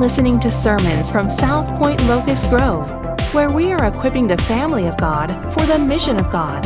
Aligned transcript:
listening 0.00 0.40
to 0.40 0.50
sermons 0.50 1.10
from 1.10 1.28
South 1.28 1.68
Point 1.78 2.02
Locust 2.06 2.48
Grove, 2.48 2.88
where 3.34 3.50
we 3.50 3.70
are 3.70 3.84
equipping 3.84 4.26
the 4.26 4.38
family 4.38 4.86
of 4.86 4.96
God 4.96 5.28
for 5.52 5.66
the 5.66 5.78
mission 5.78 6.18
of 6.18 6.30
God 6.30 6.62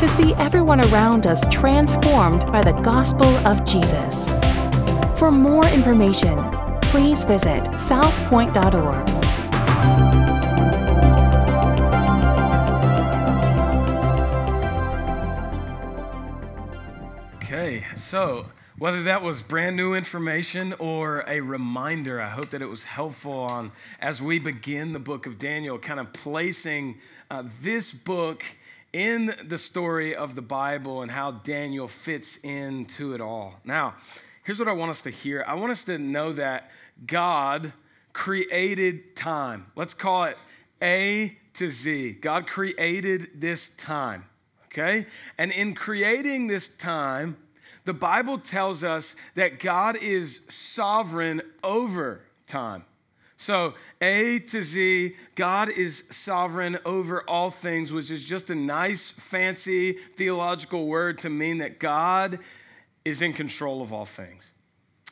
to 0.00 0.06
see 0.06 0.34
everyone 0.34 0.82
around 0.92 1.26
us 1.26 1.46
transformed 1.50 2.44
by 2.52 2.62
the 2.62 2.72
gospel 2.82 3.26
of 3.46 3.64
Jesus. 3.64 4.28
For 5.18 5.30
more 5.32 5.66
information, 5.68 6.36
please 6.82 7.24
visit 7.24 7.64
southpoint.org. 7.80 9.08
Okay, 17.36 17.84
so 17.96 18.44
whether 18.76 19.04
that 19.04 19.22
was 19.22 19.40
brand 19.40 19.76
new 19.76 19.94
information 19.94 20.74
or 20.80 21.24
a 21.28 21.40
reminder, 21.40 22.20
I 22.20 22.30
hope 22.30 22.50
that 22.50 22.60
it 22.60 22.68
was 22.68 22.84
helpful 22.84 23.32
on 23.32 23.70
as 24.00 24.20
we 24.20 24.40
begin 24.40 24.92
the 24.92 24.98
book 24.98 25.26
of 25.26 25.38
Daniel, 25.38 25.78
kind 25.78 26.00
of 26.00 26.12
placing 26.12 26.98
uh, 27.30 27.44
this 27.62 27.92
book 27.92 28.42
in 28.92 29.32
the 29.46 29.58
story 29.58 30.14
of 30.14 30.34
the 30.34 30.42
Bible 30.42 31.02
and 31.02 31.10
how 31.10 31.30
Daniel 31.30 31.86
fits 31.86 32.36
into 32.38 33.14
it 33.14 33.20
all. 33.20 33.60
Now, 33.64 33.94
here's 34.42 34.58
what 34.58 34.68
I 34.68 34.72
want 34.72 34.90
us 34.90 35.02
to 35.02 35.10
hear 35.10 35.44
I 35.46 35.54
want 35.54 35.70
us 35.70 35.84
to 35.84 35.96
know 35.96 36.32
that 36.32 36.70
God 37.06 37.72
created 38.12 39.14
time. 39.14 39.66
Let's 39.76 39.94
call 39.94 40.24
it 40.24 40.38
A 40.82 41.38
to 41.54 41.70
Z. 41.70 42.12
God 42.20 42.48
created 42.48 43.40
this 43.40 43.68
time, 43.70 44.24
okay? 44.66 45.06
And 45.38 45.52
in 45.52 45.74
creating 45.74 46.48
this 46.48 46.68
time, 46.68 47.36
the 47.84 47.94
Bible 47.94 48.38
tells 48.38 48.82
us 48.82 49.14
that 49.34 49.60
God 49.60 49.96
is 49.96 50.40
sovereign 50.48 51.42
over 51.62 52.22
time. 52.46 52.84
So, 53.36 53.74
A 54.00 54.38
to 54.38 54.62
Z, 54.62 55.16
God 55.34 55.68
is 55.68 56.04
sovereign 56.10 56.78
over 56.86 57.22
all 57.28 57.50
things, 57.50 57.92
which 57.92 58.10
is 58.10 58.24
just 58.24 58.48
a 58.48 58.54
nice, 58.54 59.10
fancy 59.10 59.92
theological 59.92 60.86
word 60.86 61.18
to 61.18 61.30
mean 61.30 61.58
that 61.58 61.78
God 61.78 62.38
is 63.04 63.20
in 63.20 63.32
control 63.32 63.82
of 63.82 63.92
all 63.92 64.06
things. 64.06 64.52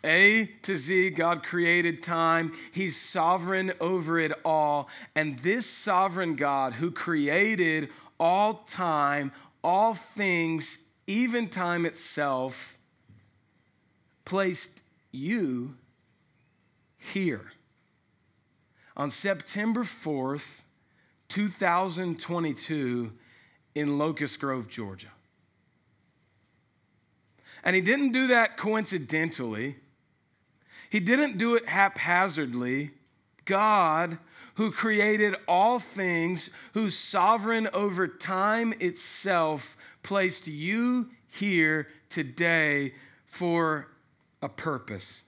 A 0.05 0.47
to 0.63 0.77
Z, 0.77 1.11
God 1.11 1.43
created 1.43 2.03
time. 2.03 2.53
He's 2.73 2.99
sovereign 2.99 3.73
over 3.81 4.19
it 4.19 4.33
all. 4.45 4.89
And 5.15 5.39
this 5.41 5.67
sovereign 5.67 6.35
God 6.35 6.75
who 6.75 6.91
created 6.91 7.91
all 8.19 8.55
time, 8.67 9.33
all 9.63 9.95
things, 9.95 10.79
even 11.07 11.49
time 11.49 11.87
itself, 11.87 12.79
placed 14.25 14.83
you 15.11 15.77
here. 16.99 17.53
On 18.97 19.11
September 19.11 19.83
4th, 19.83 20.63
2022, 21.29 23.13
in 23.75 23.99
Locust 23.99 24.39
Grove, 24.39 24.69
Georgia. 24.69 25.09
And 27.65 27.75
he 27.77 27.83
didn't 27.83 28.13
do 28.13 28.27
that 28.29 28.57
coincidentally. 28.57 29.77
He 30.91 31.01
didn't 31.01 31.39
do 31.39 31.55
it 31.55 31.69
haphazardly. 31.69 32.91
God, 33.45 34.19
who 34.55 34.71
created 34.71 35.35
all 35.49 35.79
things, 35.79 36.51
who's 36.75 36.97
sovereign 36.97 37.69
over 37.73 38.07
time 38.07 38.75
itself, 38.81 39.77
placed 40.03 40.47
you 40.47 41.09
here 41.29 41.89
today 42.09 42.95
for 43.27 43.89
a 44.43 44.49
purpose. 44.49 45.23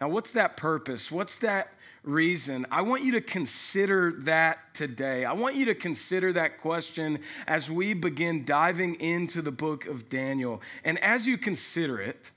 Now, 0.00 0.08
what's 0.08 0.32
that 0.32 0.56
purpose? 0.56 1.10
What's 1.10 1.38
that 1.38 1.72
reason? 2.02 2.66
I 2.70 2.82
want 2.82 3.04
you 3.04 3.12
to 3.12 3.20
consider 3.20 4.14
that 4.20 4.74
today. 4.74 5.24
I 5.24 5.32
want 5.32 5.56
you 5.56 5.66
to 5.66 5.74
consider 5.74 6.32
that 6.32 6.58
question 6.58 7.20
as 7.46 7.70
we 7.70 7.94
begin 7.94 8.44
diving 8.44 8.94
into 8.96 9.42
the 9.42 9.52
book 9.52 9.86
of 9.86 10.08
Daniel. 10.08 10.62
And 10.84 10.98
as 10.98 11.26
you 11.26 11.36
consider 11.38 12.00
it, 12.00 12.30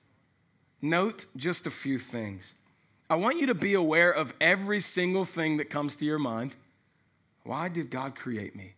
note 0.81 1.25
just 1.36 1.66
a 1.66 1.72
few 1.72 1.98
things. 1.98 2.53
I 3.09 3.16
want 3.16 3.40
you 3.40 3.47
to 3.47 3.56
be 3.56 3.74
aware 3.74 4.12
of 4.12 4.34
every 4.40 4.80
single 4.80 5.25
thing 5.25 5.58
that 5.58 5.69
comes 5.69 5.96
to 5.97 6.06
your 6.06 6.19
mind. 6.19 6.56
Why 7.44 7.69
did 7.69 7.90
God 7.90 8.16
create 8.16 8.56
me? 8.56 8.74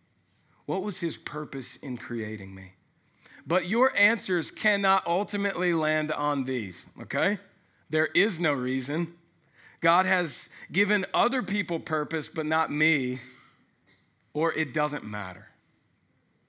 What 0.66 0.82
was 0.82 0.98
his 0.98 1.16
purpose 1.16 1.76
in 1.76 1.96
creating 1.96 2.54
me? 2.54 2.72
But 3.46 3.68
your 3.68 3.96
answers 3.96 4.50
cannot 4.50 5.06
ultimately 5.06 5.72
land 5.72 6.10
on 6.10 6.44
these, 6.44 6.86
okay? 7.00 7.38
There 7.88 8.06
is 8.06 8.40
no 8.40 8.52
reason. 8.52 9.14
God 9.80 10.04
has 10.06 10.48
given 10.72 11.06
other 11.14 11.42
people 11.44 11.78
purpose, 11.78 12.28
but 12.28 12.44
not 12.44 12.72
me, 12.72 13.20
or 14.34 14.52
it 14.52 14.74
doesn't 14.74 15.04
matter. 15.04 15.46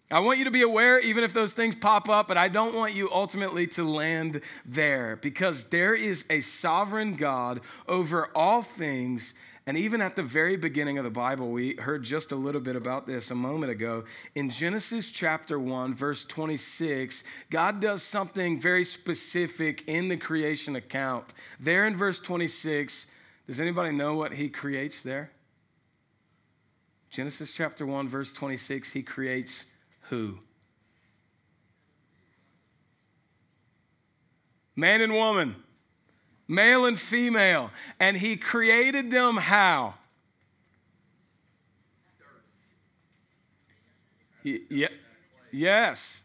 I 0.09 0.21
want 0.21 0.39
you 0.39 0.45
to 0.45 0.51
be 0.51 0.61
aware, 0.61 0.99
even 0.99 1.23
if 1.23 1.33
those 1.33 1.53
things 1.53 1.75
pop 1.75 2.07
up, 2.07 2.29
but 2.29 2.37
I 2.37 2.47
don't 2.47 2.73
want 2.73 2.93
you 2.93 3.09
ultimately 3.11 3.67
to 3.67 3.83
land 3.83 4.41
there 4.65 5.17
because 5.17 5.65
there 5.65 5.93
is 5.93 6.23
a 6.29 6.39
sovereign 6.39 7.15
God 7.15 7.59
over 7.87 8.29
all 8.33 8.61
things 8.61 9.33
and 9.67 9.77
even 9.77 10.01
at 10.01 10.15
the 10.15 10.23
very 10.23 10.55
beginning 10.55 10.97
of 10.97 11.03
the 11.03 11.09
Bible, 11.09 11.51
we 11.51 11.75
heard 11.75 12.01
just 12.01 12.31
a 12.31 12.37
little 12.37 12.61
bit 12.61 12.77
about 12.77 13.05
this 13.05 13.31
a 13.31 13.35
moment 13.35 13.69
ago. 13.69 14.05
In 14.33 14.49
Genesis 14.49 15.11
chapter 15.11 15.59
1, 15.59 15.93
verse 15.93 16.23
26, 16.23 17.25
God 17.49 17.81
does 17.81 18.01
something 18.01 18.61
very 18.61 18.85
specific 18.85 19.83
in 19.85 20.07
the 20.07 20.15
creation 20.15 20.77
account. 20.77 21.33
There 21.59 21.85
in 21.85 21.97
verse 21.97 22.21
26, 22.21 23.07
does 23.45 23.59
anybody 23.59 23.93
know 23.93 24.15
what 24.15 24.35
he 24.35 24.47
creates 24.47 25.01
there? 25.01 25.31
Genesis 27.09 27.51
chapter 27.51 27.85
1, 27.85 28.07
verse 28.07 28.31
26, 28.31 28.93
he 28.93 29.03
creates 29.03 29.65
who? 30.09 30.39
Man 34.75 35.01
and 35.01 35.13
woman 35.13 35.55
male 36.47 36.85
and 36.85 36.99
female. 36.99 37.71
And 37.99 38.17
he 38.17 38.37
created 38.37 39.11
them 39.11 39.37
how? 39.37 39.95
Yeah, 44.43 44.87
yes. 45.51 46.21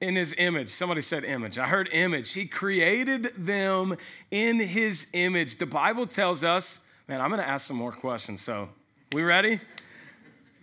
In 0.00 0.16
his 0.16 0.34
image. 0.38 0.70
Somebody 0.70 1.02
said 1.02 1.24
image. 1.24 1.58
I 1.58 1.66
heard 1.66 1.88
image. 1.92 2.32
He 2.32 2.46
created 2.46 3.32
them 3.36 3.96
in 4.30 4.58
his 4.58 5.06
image. 5.12 5.58
The 5.58 5.66
Bible 5.66 6.06
tells 6.06 6.42
us, 6.42 6.80
man, 7.06 7.20
I'm 7.20 7.28
going 7.28 7.40
to 7.40 7.48
ask 7.48 7.66
some 7.66 7.76
more 7.76 7.92
questions. 7.92 8.42
So, 8.42 8.70
we 9.12 9.22
ready? 9.22 9.60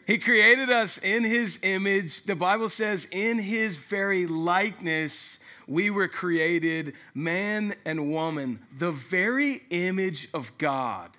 He 0.07 0.17
created 0.17 0.69
us 0.69 0.97
in 0.97 1.25
his 1.25 1.59
image. 1.63 2.23
The 2.23 2.35
Bible 2.35 2.69
says, 2.69 3.09
in 3.11 3.39
his 3.39 3.75
very 3.75 4.25
likeness, 4.25 5.37
we 5.67 5.89
were 5.89 6.07
created 6.07 6.93
man 7.13 7.75
and 7.83 8.09
woman. 8.09 8.59
The 8.77 8.93
very 8.93 9.63
image 9.69 10.29
of 10.33 10.57
God 10.57 11.11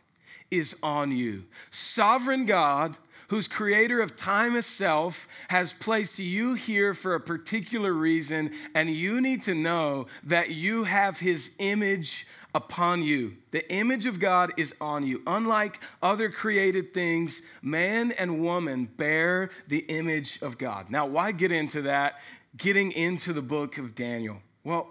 is 0.50 0.74
on 0.82 1.12
you. 1.12 1.44
Sovereign 1.70 2.46
God, 2.46 2.96
who's 3.28 3.48
creator 3.48 4.00
of 4.00 4.16
time 4.16 4.56
itself, 4.56 5.28
has 5.48 5.72
placed 5.72 6.18
you 6.18 6.54
here 6.54 6.94
for 6.94 7.14
a 7.14 7.20
particular 7.20 7.92
reason, 7.92 8.50
and 8.74 8.90
you 8.90 9.20
need 9.20 9.42
to 9.42 9.54
know 9.54 10.06
that 10.24 10.50
you 10.50 10.84
have 10.84 11.20
his 11.20 11.50
image 11.58 12.26
upon 12.54 13.02
you. 13.02 13.36
The 13.50 13.70
image 13.72 14.06
of 14.06 14.18
God 14.18 14.52
is 14.56 14.74
on 14.80 15.06
you. 15.06 15.22
Unlike 15.26 15.80
other 16.02 16.30
created 16.30 16.94
things, 16.94 17.42
man 17.62 18.12
and 18.12 18.42
woman 18.42 18.88
bear 18.96 19.50
the 19.68 19.80
image 19.80 20.40
of 20.42 20.58
God. 20.58 20.90
Now, 20.90 21.06
why 21.06 21.32
get 21.32 21.52
into 21.52 21.82
that? 21.82 22.18
getting 22.56 22.92
into 22.92 23.32
the 23.32 23.42
book 23.42 23.78
of 23.78 23.94
Daniel? 23.94 24.42
Well, 24.64 24.90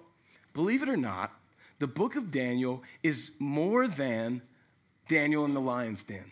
believe 0.54 0.84
it 0.84 0.90
or 0.90 0.98
not, 0.98 1.32
the 1.80 1.88
book 1.88 2.16
of 2.16 2.32
Daniel 2.32 2.84
is 3.04 3.34
more 3.40 3.88
than 3.88 4.42
Daniel 5.08 5.46
in 5.46 5.54
the 5.54 5.62
lion's 5.62 6.04
den. 6.04 6.32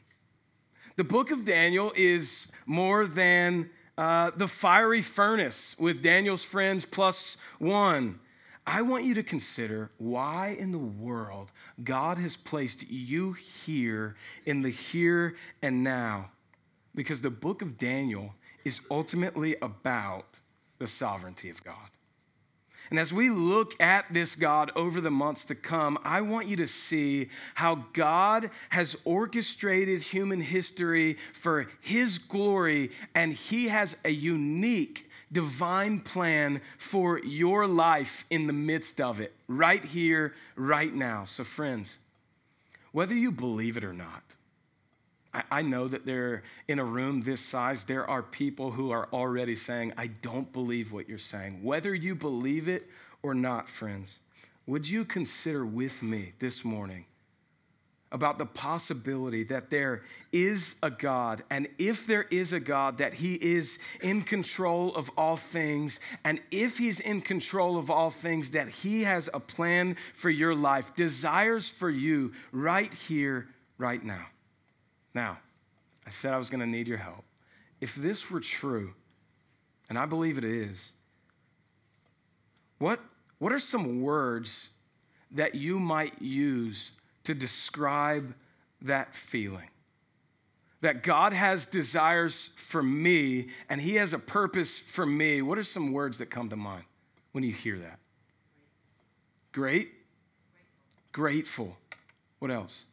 The 0.98 1.04
book 1.04 1.32
of 1.32 1.44
Daniel 1.44 1.92
is 1.96 2.50
more 2.66 3.06
than 3.06 3.70
uh, 3.98 4.32
the 4.36 4.48
fiery 4.48 5.02
furnace 5.02 5.76
with 5.78 6.02
Daniel's 6.02 6.46
friends 6.46 6.86
plus 6.86 7.36
one. 7.60 8.20
I 8.66 8.82
want 8.82 9.04
you 9.04 9.14
to 9.16 9.24
consider 9.24 9.92
why 9.98 10.56
in 10.58 10.72
the 10.72 10.78
world 10.78 11.52
God 11.84 12.18
has 12.18 12.38
placed 12.38 12.90
you 12.90 13.34
here 13.34 14.16
in 14.46 14.62
the 14.62 14.70
here 14.70 15.36
and 15.62 15.84
now. 15.84 16.32
Because 16.96 17.22
the 17.22 17.30
book 17.30 17.62
of 17.62 17.78
Daniel 17.78 18.34
is 18.64 18.80
ultimately 18.90 19.58
about 19.62 20.40
the 20.80 20.88
sovereignty 20.88 21.50
of 21.50 21.62
God. 21.64 21.90
And 22.90 23.00
as 23.00 23.12
we 23.12 23.30
look 23.30 23.80
at 23.82 24.06
this 24.14 24.36
God 24.36 24.72
over 24.76 25.02
the 25.02 25.12
months 25.12 25.46
to 25.46 25.56
come, 25.56 25.98
I 26.04 26.22
want 26.22 26.48
you 26.48 26.56
to 26.58 26.68
see 26.68 27.30
how 27.56 27.86
God 27.94 28.52
has 28.70 28.96
orchestrated 29.06 30.02
human 30.02 30.42
history 30.42 31.18
for 31.34 31.68
His 31.82 32.18
glory, 32.18 32.92
and 33.14 33.34
He 33.34 33.70
has 33.70 33.98
a 34.06 34.12
unique 34.12 35.10
divine 35.32 36.00
plan 36.00 36.62
for 36.78 37.20
your 37.20 37.68
life 37.68 38.26
in 38.30 38.48
the 38.48 38.54
midst 38.54 39.02
of 39.02 39.20
it, 39.20 39.34
right 39.48 39.84
here, 39.84 40.34
right 40.56 40.94
now. 40.94 41.26
So, 41.26 41.44
friends, 41.44 41.98
whether 42.92 43.16
you 43.16 43.32
believe 43.32 43.78
it 43.78 43.84
or 43.84 43.94
not. 43.94 44.35
I, 45.52 45.62
know 45.62 45.88
that 45.88 46.06
there, 46.06 46.44
in 46.68 46.80
a 46.80 46.86
room 46.86 47.22
this 47.22 47.42
size, 47.42 47.84
there 47.84 48.10
are 48.10 48.24
people 48.24 48.72
who 48.72 48.92
are 48.92 49.10
already 49.12 49.56
saying, 49.56 49.94
I 49.98 50.08
don't 50.08 50.52
believe 50.54 50.92
what 50.92 51.10
you're 51.10 51.18
saying. 51.18 51.64
Whether 51.64 51.94
you 51.94 52.16
believe 52.16 52.70
it 52.70 52.88
or 53.22 53.34
not, 53.34 53.68
friends, 53.68 54.20
would 54.68 54.90
you 54.90 55.06
consider 55.06 55.66
with 55.66 56.02
me 56.02 56.34
this 56.40 56.64
morning 56.64 57.06
about 58.12 58.38
the 58.38 58.46
possibility 58.46 59.44
that 59.44 59.70
there 59.70 60.04
is 60.32 60.76
a 60.82 60.90
God, 60.90 61.44
and 61.50 61.68
if 61.78 62.08
there 62.08 62.24
is 62.32 62.54
a 62.54 62.60
God, 62.60 63.00
that 63.00 63.16
He 63.16 63.34
is 63.36 63.78
in 64.02 64.22
control 64.22 64.96
of 64.96 65.12
all 65.18 65.36
things, 65.36 66.00
and 66.24 66.40
if 66.50 66.78
He's 66.78 67.00
in 67.00 67.20
control 67.20 67.78
of 67.78 67.92
all 67.92 68.10
things, 68.10 68.52
that 68.52 68.70
He 68.70 69.04
has 69.04 69.30
a 69.34 69.40
plan 69.40 69.98
for 70.14 70.30
your 70.30 70.56
life, 70.56 70.96
desires 70.96 71.70
for 71.70 71.90
you 71.90 72.32
right 72.52 72.94
here, 72.94 73.48
right 73.78 74.04
now. 74.04 74.28
Now, 75.16 75.40
I 76.06 76.12
said 76.12 76.34
I 76.34 76.38
was 76.38 76.52
going 76.52 76.60
to 76.60 76.68
need 76.68 76.88
your 76.88 77.00
help. 77.00 77.24
If 77.82 77.96
this 77.96 78.30
were 78.30 78.40
true, 78.40 78.94
and 79.90 79.98
I 79.98 80.06
believe 80.06 80.38
it 80.38 80.44
is, 80.44 80.92
what, 82.78 83.00
what 83.40 83.52
are 83.52 83.60
some 83.60 84.02
words 84.02 84.70
that 85.32 85.56
you 85.56 85.80
might 85.80 86.22
use 86.22 86.92
to 87.24 87.34
describe 87.34 88.36
that 88.82 89.16
feeling. 89.16 89.70
That 90.82 91.04
God 91.04 91.34
has 91.34 91.66
desires 91.66 92.52
for 92.56 92.84
me 92.84 93.48
and 93.70 93.82
He 93.82 93.96
has 93.96 94.14
a 94.14 94.20
purpose 94.20 94.80
for 94.80 95.06
me. 95.06 95.42
What 95.42 95.58
are 95.58 95.64
some 95.64 95.92
words 95.92 96.20
that 96.20 96.28
come 96.28 96.50
to 96.50 96.56
mind 96.56 96.84
when 97.32 97.44
you 97.44 97.52
hear 97.52 97.78
that? 97.80 98.00
Great? 99.52 99.92
Grateful. 101.12 101.78
What 102.40 102.52
else? 102.52 102.86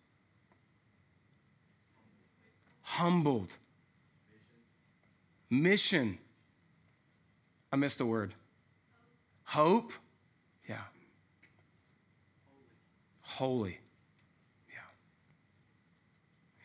Humbled. 2.97 3.51
Mission. 5.49 6.19
I 7.73 7.77
missed 7.77 8.03
a 8.03 8.05
word. 8.05 8.35
Hope. 9.45 9.93
Yeah. 10.69 10.77
Holy. 13.23 13.79
Yeah. 14.69 14.81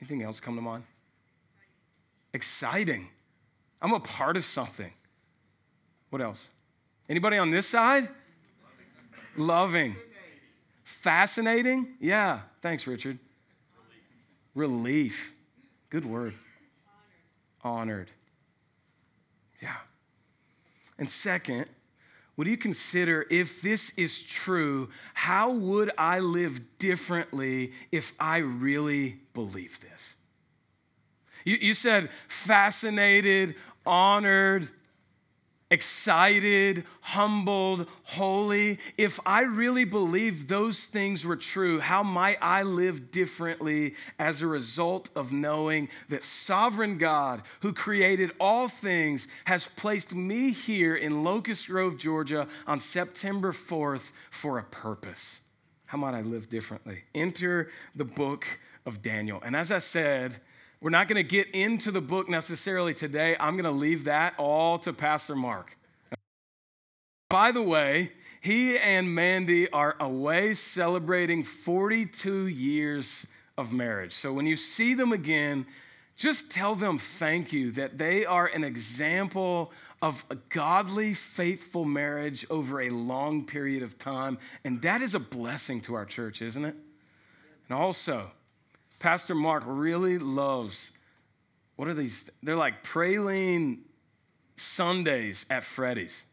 Anything 0.01 0.21
else 0.21 0.41
come 0.41 0.55
to 0.55 0.61
mind? 0.61 0.83
Exciting. 2.33 3.07
I'm 3.81 3.93
a 3.93 4.01
part 4.01 4.35
of 4.35 4.43
something. 4.43 4.91
What 6.09 6.21
else? 6.21 6.49
Anybody 7.07 7.37
on 7.37 7.51
this 7.51 7.67
side? 7.67 8.09
Loving. 9.37 9.95
Fascinating? 10.83 11.95
Yeah. 12.01 12.41
Thanks, 12.61 12.85
Richard. 12.85 13.17
Relief. 14.53 15.36
Good 15.89 16.05
word. 16.05 16.33
Honored. 17.63 18.11
Yeah. 19.61 19.75
And 20.97 21.09
second, 21.09 21.65
would 22.35 22.47
you 22.47 22.57
consider 22.57 23.25
if 23.31 23.61
this 23.61 23.91
is 23.97 24.21
true, 24.21 24.89
how 25.13 25.51
would 25.51 25.91
I 25.97 26.19
live 26.19 26.77
differently 26.77 27.73
if 27.91 28.13
I 28.19 28.37
really 28.37 29.19
believe 29.33 29.79
this? 29.79 30.15
You, 31.45 31.57
you 31.59 31.73
said 31.73 32.09
fascinated, 32.27 33.55
honored, 33.85 34.69
excited, 35.69 36.85
humbled, 37.01 37.89
holy. 38.03 38.79
If 38.97 39.19
I 39.25 39.41
really 39.41 39.83
believe 39.83 40.47
those 40.47 40.85
things 40.85 41.25
were 41.25 41.35
true, 41.35 41.79
how 41.79 42.03
might 42.03 42.37
I 42.41 42.63
live 42.63 43.11
differently 43.11 43.95
as 44.17 44.41
a 44.41 44.47
result 44.47 45.09
of 45.15 45.31
knowing 45.31 45.89
that 46.09 46.23
sovereign 46.23 46.97
God, 46.97 47.41
who 47.61 47.73
created 47.73 48.31
all 48.39 48.67
things, 48.67 49.27
has 49.45 49.67
placed 49.67 50.15
me 50.15 50.51
here 50.51 50.95
in 50.95 51.23
Locust 51.23 51.67
Grove, 51.67 51.97
Georgia 51.97 52.47
on 52.65 52.79
September 52.79 53.51
4th 53.51 54.11
for 54.29 54.57
a 54.57 54.63
purpose? 54.63 55.41
How 55.87 55.97
might 55.97 56.13
I 56.13 56.21
live 56.21 56.49
differently? 56.49 57.03
Enter 57.15 57.69
the 57.95 58.05
book 58.05 58.45
of 58.85 59.01
Daniel. 59.01 59.41
And 59.43 59.55
as 59.55 59.71
I 59.71 59.79
said, 59.79 60.39
we're 60.79 60.91
not 60.91 61.07
going 61.07 61.17
to 61.17 61.27
get 61.27 61.49
into 61.51 61.91
the 61.91 62.01
book 62.01 62.29
necessarily 62.29 62.93
today. 62.93 63.35
I'm 63.39 63.53
going 63.55 63.65
to 63.65 63.71
leave 63.71 64.03
that 64.03 64.35
all 64.37 64.77
to 64.79 64.93
Pastor 64.93 65.35
Mark. 65.35 65.77
By 67.29 67.51
the 67.51 67.63
way, 67.63 68.11
he 68.41 68.77
and 68.77 69.13
Mandy 69.13 69.69
are 69.71 69.95
away 69.99 70.53
celebrating 70.53 71.43
42 71.43 72.47
years 72.47 73.25
of 73.57 73.73
marriage. 73.73 74.13
So 74.13 74.31
when 74.31 74.45
you 74.45 74.55
see 74.55 74.93
them 74.93 75.11
again, 75.11 75.65
just 76.15 76.51
tell 76.51 76.75
them 76.75 76.97
thank 76.97 77.51
you 77.51 77.71
that 77.71 77.97
they 77.97 78.25
are 78.25 78.47
an 78.47 78.63
example 78.63 79.71
of 80.01 80.25
a 80.29 80.35
godly, 80.35 81.13
faithful 81.13 81.85
marriage 81.85 82.45
over 82.49 82.81
a 82.81 82.89
long 82.89 83.45
period 83.45 83.83
of 83.83 83.97
time. 83.97 84.37
And 84.63 84.81
that 84.83 85.01
is 85.01 85.15
a 85.15 85.19
blessing 85.19 85.81
to 85.81 85.95
our 85.95 86.05
church, 86.05 86.41
isn't 86.41 86.65
it? 86.65 86.75
And 87.67 87.77
also, 87.77 88.31
Pastor 88.99 89.35
Mark 89.35 89.63
really 89.65 90.17
loves, 90.17 90.91
what 91.75 91.87
are 91.87 91.93
these? 91.93 92.29
They're 92.41 92.55
like 92.55 92.83
praline 92.83 93.79
sundaes 94.55 95.45
at 95.49 95.63
Freddy's. 95.63 96.25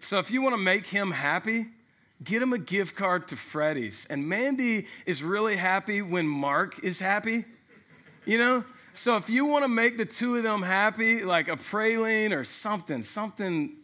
So 0.00 0.18
if 0.18 0.30
you 0.30 0.42
want 0.42 0.54
to 0.54 0.60
make 0.60 0.86
him 0.86 1.12
happy, 1.12 1.66
get 2.22 2.42
him 2.42 2.52
a 2.52 2.58
gift 2.58 2.96
card 2.96 3.28
to 3.28 3.36
Freddy's. 3.36 4.06
And 4.10 4.28
Mandy 4.28 4.86
is 5.06 5.22
really 5.22 5.56
happy 5.56 6.02
when 6.02 6.26
Mark 6.26 6.82
is 6.82 6.98
happy, 6.98 7.44
you 8.26 8.38
know? 8.38 8.64
So 8.92 9.16
if 9.16 9.30
you 9.30 9.44
want 9.44 9.64
to 9.64 9.68
make 9.68 9.96
the 9.96 10.04
two 10.04 10.36
of 10.36 10.42
them 10.42 10.62
happy, 10.62 11.22
like 11.22 11.48
a 11.48 11.56
praline 11.56 12.36
or 12.36 12.44
something, 12.44 13.02
something 13.02 13.76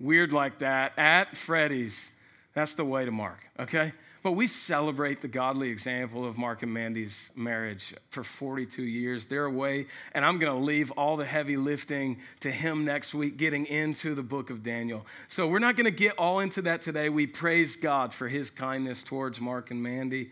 weird 0.00 0.32
like 0.32 0.58
that 0.60 0.98
at 0.98 1.36
Freddy's, 1.36 2.10
that's 2.54 2.74
the 2.74 2.84
way 2.84 3.04
to 3.04 3.10
Mark, 3.10 3.40
okay? 3.58 3.92
But 4.24 4.32
we 4.32 4.46
celebrate 4.46 5.20
the 5.20 5.28
godly 5.28 5.68
example 5.68 6.24
of 6.24 6.38
Mark 6.38 6.62
and 6.62 6.72
Mandy's 6.72 7.30
marriage 7.36 7.92
for 8.08 8.24
42 8.24 8.82
years. 8.82 9.26
They're 9.26 9.44
away, 9.44 9.84
and 10.12 10.24
I'm 10.24 10.38
going 10.38 10.50
to 10.50 10.64
leave 10.64 10.90
all 10.92 11.18
the 11.18 11.26
heavy 11.26 11.58
lifting 11.58 12.16
to 12.40 12.50
him 12.50 12.86
next 12.86 13.12
week, 13.12 13.36
getting 13.36 13.66
into 13.66 14.14
the 14.14 14.22
book 14.22 14.48
of 14.48 14.62
Daniel. 14.62 15.04
So 15.28 15.46
we're 15.46 15.58
not 15.58 15.76
going 15.76 15.84
to 15.84 15.90
get 15.90 16.18
all 16.18 16.40
into 16.40 16.62
that 16.62 16.80
today. 16.80 17.10
We 17.10 17.26
praise 17.26 17.76
God 17.76 18.14
for 18.14 18.26
his 18.26 18.48
kindness 18.48 19.02
towards 19.02 19.42
Mark 19.42 19.70
and 19.70 19.82
Mandy. 19.82 20.30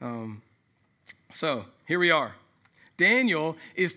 Um, 0.00 0.40
so 1.32 1.64
here 1.88 1.98
we 1.98 2.12
are. 2.12 2.36
Daniel 2.96 3.56
is, 3.74 3.96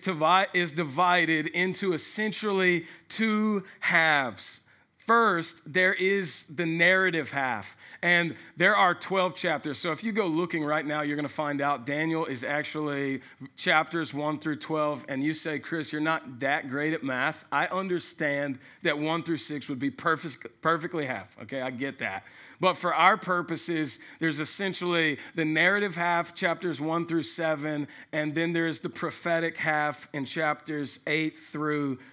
is 0.54 0.72
divided 0.72 1.46
into 1.46 1.92
essentially 1.92 2.84
two 3.08 3.62
halves. 3.78 4.58
First, 5.06 5.72
there 5.72 5.94
is 5.94 6.46
the 6.46 6.66
narrative 6.66 7.30
half, 7.30 7.76
and 8.02 8.34
there 8.56 8.74
are 8.74 8.92
12 8.92 9.36
chapters. 9.36 9.78
So 9.78 9.92
if 9.92 10.02
you 10.02 10.10
go 10.10 10.26
looking 10.26 10.64
right 10.64 10.84
now, 10.84 11.02
you're 11.02 11.14
going 11.14 11.28
to 11.28 11.32
find 11.32 11.60
out 11.60 11.86
Daniel 11.86 12.26
is 12.26 12.42
actually 12.42 13.20
chapters 13.56 14.12
1 14.12 14.40
through 14.40 14.56
12. 14.56 15.04
And 15.08 15.22
you 15.22 15.32
say, 15.32 15.60
Chris, 15.60 15.92
you're 15.92 16.00
not 16.00 16.40
that 16.40 16.68
great 16.68 16.92
at 16.92 17.04
math. 17.04 17.44
I 17.52 17.66
understand 17.66 18.58
that 18.82 18.98
1 18.98 19.22
through 19.22 19.36
6 19.36 19.68
would 19.68 19.78
be 19.78 19.90
perfect, 19.90 20.60
perfectly 20.60 21.06
half. 21.06 21.36
Okay, 21.42 21.60
I 21.62 21.70
get 21.70 22.00
that. 22.00 22.24
But 22.58 22.74
for 22.74 22.92
our 22.92 23.16
purposes, 23.16 24.00
there's 24.18 24.40
essentially 24.40 25.18
the 25.36 25.44
narrative 25.44 25.94
half, 25.94 26.34
chapters 26.34 26.80
1 26.80 27.06
through 27.06 27.22
7, 27.22 27.86
and 28.12 28.34
then 28.34 28.52
there's 28.52 28.80
the 28.80 28.88
prophetic 28.88 29.56
half 29.56 30.08
in 30.12 30.24
chapters 30.24 30.98
8 31.06 31.38
through 31.38 31.94
12. 31.94 32.06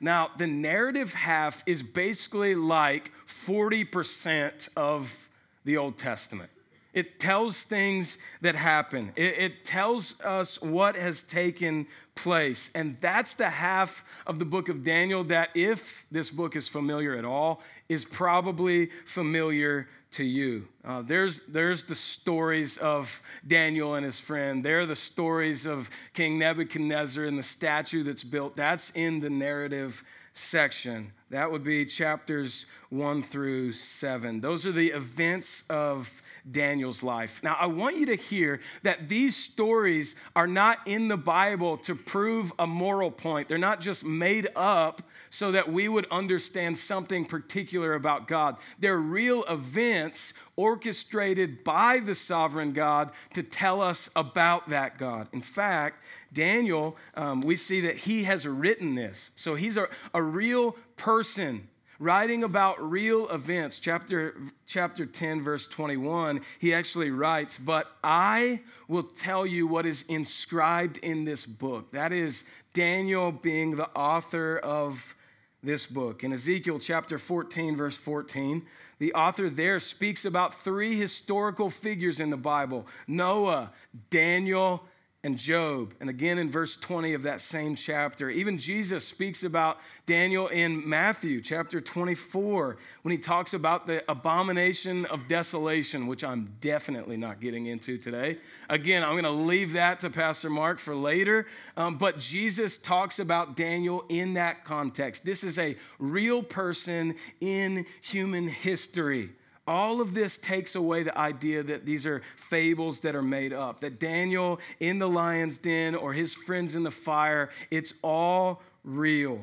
Now, 0.00 0.30
the 0.36 0.46
narrative 0.46 1.14
half 1.14 1.62
is 1.66 1.82
basically 1.82 2.54
like 2.54 3.10
40% 3.26 4.68
of 4.76 5.28
the 5.64 5.76
Old 5.76 5.96
Testament. 5.96 6.50
It 6.92 7.20
tells 7.20 7.62
things 7.62 8.16
that 8.40 8.54
happen. 8.54 9.12
It, 9.16 9.38
it, 9.38 9.64
tells 9.66 10.18
us 10.22 10.62
what 10.62 10.96
has 10.96 11.22
taken 11.22 11.86
place. 12.14 12.70
And 12.74 12.96
that's 13.02 13.34
the 13.34 13.50
half 13.50 14.02
of 14.26 14.38
the 14.38 14.46
book 14.46 14.70
of 14.70 14.82
Daniel 14.82 15.22
that, 15.24 15.50
if 15.54 16.06
this 16.10 16.30
book 16.30 16.56
is 16.56 16.68
familiar 16.68 17.14
at 17.14 17.26
all, 17.26 17.60
is 17.90 18.06
probably 18.06 18.86
familiar 19.04 19.88
to 20.16 20.24
you. 20.24 20.66
Uh, 20.82 21.02
there's, 21.02 21.42
there's 21.46 21.84
the 21.84 21.94
stories 21.94 22.78
of 22.78 23.22
Daniel 23.46 23.94
and 23.94 24.04
his 24.04 24.18
friend. 24.18 24.64
There 24.64 24.80
are 24.80 24.86
the 24.86 24.96
stories 24.96 25.66
of 25.66 25.90
King 26.14 26.38
Nebuchadnezzar 26.38 27.24
and 27.24 27.38
the 27.38 27.42
statue 27.42 28.02
that's 28.02 28.24
built. 28.24 28.56
That's 28.56 28.90
in 28.90 29.20
the 29.20 29.28
narrative 29.28 30.02
section. 30.32 31.12
That 31.30 31.52
would 31.52 31.64
be 31.64 31.84
chapters 31.84 32.64
one 32.88 33.22
through 33.22 33.72
seven. 33.72 34.40
Those 34.40 34.64
are 34.64 34.72
the 34.72 34.88
events 34.88 35.64
of 35.68 36.22
Daniel's 36.50 37.02
life. 37.02 37.42
Now, 37.42 37.56
I 37.58 37.66
want 37.66 37.96
you 37.96 38.06
to 38.06 38.14
hear 38.14 38.60
that 38.82 39.08
these 39.08 39.36
stories 39.36 40.14
are 40.34 40.46
not 40.46 40.78
in 40.86 41.08
the 41.08 41.16
Bible 41.16 41.76
to 41.78 41.94
prove 41.94 42.52
a 42.58 42.66
moral 42.66 43.10
point. 43.10 43.48
They're 43.48 43.58
not 43.58 43.80
just 43.80 44.04
made 44.04 44.48
up 44.54 45.02
so 45.30 45.52
that 45.52 45.70
we 45.70 45.88
would 45.88 46.06
understand 46.10 46.78
something 46.78 47.24
particular 47.24 47.94
about 47.94 48.28
God. 48.28 48.56
They're 48.78 48.96
real 48.96 49.44
events 49.44 50.34
orchestrated 50.54 51.64
by 51.64 51.98
the 51.98 52.14
sovereign 52.14 52.72
God 52.72 53.10
to 53.34 53.42
tell 53.42 53.82
us 53.82 54.08
about 54.14 54.68
that 54.68 54.98
God. 54.98 55.28
In 55.32 55.42
fact, 55.42 56.02
Daniel, 56.32 56.96
um, 57.14 57.40
we 57.40 57.56
see 57.56 57.80
that 57.82 57.96
he 57.96 58.24
has 58.24 58.46
written 58.46 58.94
this. 58.94 59.30
So 59.36 59.54
he's 59.54 59.76
a, 59.76 59.88
a 60.14 60.22
real 60.22 60.76
person 60.96 61.68
writing 61.98 62.44
about 62.44 62.90
real 62.90 63.28
events. 63.30 63.78
Chapter, 63.78 64.36
chapter 64.66 65.06
10, 65.06 65.42
verse 65.42 65.66
21, 65.66 66.40
he 66.58 66.74
actually 66.74 67.10
writes, 67.10 67.58
But 67.58 67.90
I 68.02 68.60
will 68.88 69.02
tell 69.02 69.46
you 69.46 69.66
what 69.66 69.86
is 69.86 70.04
inscribed 70.08 70.98
in 70.98 71.24
this 71.24 71.46
book. 71.46 71.92
That 71.92 72.12
is 72.12 72.44
Daniel 72.74 73.32
being 73.32 73.76
the 73.76 73.88
author 73.90 74.58
of 74.58 75.14
this 75.62 75.86
book. 75.86 76.22
In 76.22 76.32
Ezekiel 76.32 76.78
chapter 76.78 77.18
14, 77.18 77.76
verse 77.76 77.98
14, 77.98 78.64
the 78.98 79.12
author 79.14 79.50
there 79.50 79.80
speaks 79.80 80.24
about 80.24 80.54
three 80.54 80.96
historical 80.98 81.70
figures 81.70 82.20
in 82.20 82.30
the 82.30 82.36
Bible 82.36 82.86
Noah, 83.06 83.72
Daniel, 84.10 84.86
and 85.26 85.36
Job. 85.36 85.92
And 86.00 86.08
again 86.08 86.38
in 86.38 86.52
verse 86.52 86.76
20 86.76 87.12
of 87.12 87.24
that 87.24 87.40
same 87.40 87.74
chapter, 87.74 88.30
even 88.30 88.58
Jesus 88.58 89.06
speaks 89.06 89.42
about 89.42 89.78
Daniel 90.06 90.46
in 90.46 90.88
Matthew 90.88 91.42
chapter 91.42 91.80
24 91.80 92.76
when 93.02 93.10
he 93.12 93.18
talks 93.18 93.52
about 93.52 93.88
the 93.88 94.08
abomination 94.08 95.04
of 95.06 95.26
desolation, 95.26 96.06
which 96.06 96.22
I'm 96.22 96.54
definitely 96.60 97.16
not 97.16 97.40
getting 97.40 97.66
into 97.66 97.98
today. 97.98 98.38
Again, 98.70 99.02
I'm 99.02 99.12
going 99.12 99.24
to 99.24 99.30
leave 99.30 99.72
that 99.72 99.98
to 100.00 100.10
Pastor 100.10 100.48
Mark 100.48 100.78
for 100.78 100.94
later. 100.94 101.46
Um, 101.76 101.98
but 101.98 102.20
Jesus 102.20 102.78
talks 102.78 103.18
about 103.18 103.56
Daniel 103.56 104.04
in 104.08 104.34
that 104.34 104.64
context. 104.64 105.24
This 105.24 105.42
is 105.42 105.58
a 105.58 105.76
real 105.98 106.40
person 106.40 107.16
in 107.40 107.84
human 108.00 108.46
history. 108.46 109.30
All 109.66 110.00
of 110.00 110.14
this 110.14 110.38
takes 110.38 110.74
away 110.74 111.02
the 111.02 111.16
idea 111.18 111.62
that 111.62 111.84
these 111.84 112.06
are 112.06 112.22
fables 112.36 113.00
that 113.00 113.16
are 113.16 113.22
made 113.22 113.52
up, 113.52 113.80
that 113.80 113.98
Daniel 113.98 114.60
in 114.78 114.98
the 114.98 115.08
lion's 115.08 115.58
den 115.58 115.94
or 115.94 116.12
his 116.12 116.34
friends 116.34 116.74
in 116.74 116.84
the 116.84 116.90
fire, 116.90 117.50
it's 117.70 117.94
all 118.02 118.62
real. 118.84 119.42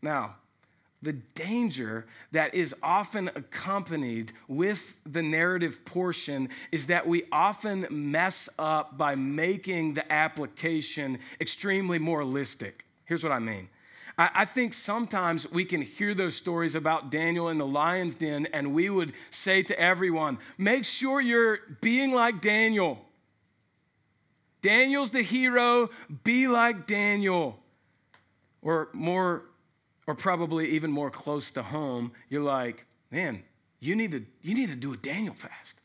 Now, 0.00 0.36
the 1.02 1.12
danger 1.12 2.06
that 2.32 2.54
is 2.54 2.74
often 2.82 3.28
accompanied 3.34 4.32
with 4.48 4.96
the 5.04 5.22
narrative 5.22 5.84
portion 5.84 6.48
is 6.72 6.86
that 6.86 7.06
we 7.06 7.24
often 7.30 7.86
mess 7.90 8.48
up 8.58 8.96
by 8.96 9.14
making 9.14 9.94
the 9.94 10.12
application 10.12 11.18
extremely 11.40 11.98
moralistic. 11.98 12.86
Here's 13.04 13.22
what 13.22 13.32
I 13.32 13.38
mean 13.38 13.68
I, 14.18 14.30
I 14.34 14.44
think 14.44 14.74
sometimes 14.74 15.50
we 15.50 15.64
can 15.64 15.82
hear 15.82 16.14
those 16.14 16.36
stories 16.36 16.74
about 16.74 17.10
Daniel 17.10 17.48
in 17.48 17.58
the 17.58 17.66
lion's 17.66 18.14
den, 18.14 18.46
and 18.52 18.74
we 18.74 18.90
would 18.90 19.12
say 19.30 19.62
to 19.62 19.78
everyone, 19.78 20.38
make 20.58 20.84
sure 20.84 21.20
you're 21.20 21.58
being 21.80 22.12
like 22.12 22.40
Daniel. 22.40 23.04
Daniel's 24.62 25.10
the 25.10 25.22
hero, 25.22 25.90
be 26.22 26.48
like 26.48 26.86
Daniel. 26.86 27.58
Or 28.62 28.88
more, 28.94 29.42
or 30.06 30.14
probably 30.14 30.70
even 30.70 30.90
more 30.90 31.10
close 31.10 31.50
to 31.52 31.62
home, 31.62 32.12
you're 32.30 32.42
like, 32.42 32.86
man, 33.10 33.42
you 33.80 33.94
need 33.94 34.12
to, 34.12 34.24
you 34.40 34.54
need 34.54 34.70
to 34.70 34.76
do 34.76 34.94
a 34.94 34.96
Daniel 34.96 35.34
fast 35.34 35.80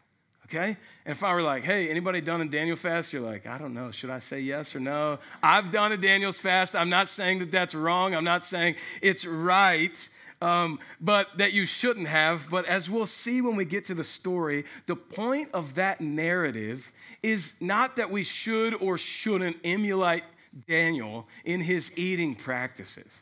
okay? 0.49 0.75
And 1.05 1.11
if 1.11 1.23
I 1.23 1.33
were 1.33 1.41
like, 1.41 1.63
hey, 1.63 1.89
anybody 1.89 2.21
done 2.21 2.41
a 2.41 2.45
Daniel 2.45 2.75
fast? 2.75 3.13
You're 3.13 3.21
like, 3.21 3.45
I 3.45 3.57
don't 3.57 3.73
know. 3.73 3.91
Should 3.91 4.09
I 4.09 4.19
say 4.19 4.39
yes 4.41 4.75
or 4.75 4.79
no? 4.79 5.19
I've 5.41 5.71
done 5.71 5.91
a 5.91 5.97
Daniel's 5.97 6.39
fast. 6.39 6.75
I'm 6.75 6.89
not 6.89 7.07
saying 7.07 7.39
that 7.39 7.51
that's 7.51 7.75
wrong. 7.75 8.15
I'm 8.15 8.23
not 8.23 8.43
saying 8.43 8.75
it's 9.01 9.25
right. 9.25 10.09
Um, 10.41 10.79
but 11.01 11.37
that 11.37 11.51
you 11.51 11.65
shouldn't 11.65 12.07
have. 12.07 12.49
But 12.49 12.65
as 12.65 12.89
we'll 12.89 13.05
see 13.05 13.41
when 13.41 13.55
we 13.55 13.65
get 13.65 13.85
to 13.85 13.93
the 13.93 14.05
story, 14.05 14.65
the 14.85 14.95
point 14.95 15.49
of 15.53 15.75
that 15.75 15.99
narrative 15.99 16.91
is 17.21 17.53
not 17.59 17.97
that 17.97 18.09
we 18.09 18.23
should 18.23 18.73
or 18.75 18.97
shouldn't 18.97 19.57
emulate 19.63 20.23
Daniel 20.67 21.27
in 21.43 21.59
his 21.61 21.95
eating 21.97 22.35
practices. 22.35 23.21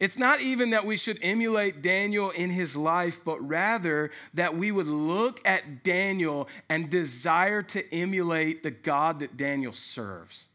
It's 0.00 0.18
not 0.18 0.40
even 0.40 0.70
that 0.70 0.84
we 0.84 0.96
should 0.96 1.18
emulate 1.22 1.80
Daniel 1.80 2.30
in 2.30 2.50
his 2.50 2.74
life, 2.74 3.20
but 3.24 3.40
rather 3.46 4.10
that 4.34 4.56
we 4.56 4.72
would 4.72 4.88
look 4.88 5.40
at 5.46 5.84
Daniel 5.84 6.48
and 6.68 6.90
desire 6.90 7.62
to 7.62 7.94
emulate 7.94 8.62
the 8.62 8.72
God 8.72 9.20
that 9.20 9.36
Daniel 9.36 9.72
serves. 9.72 10.48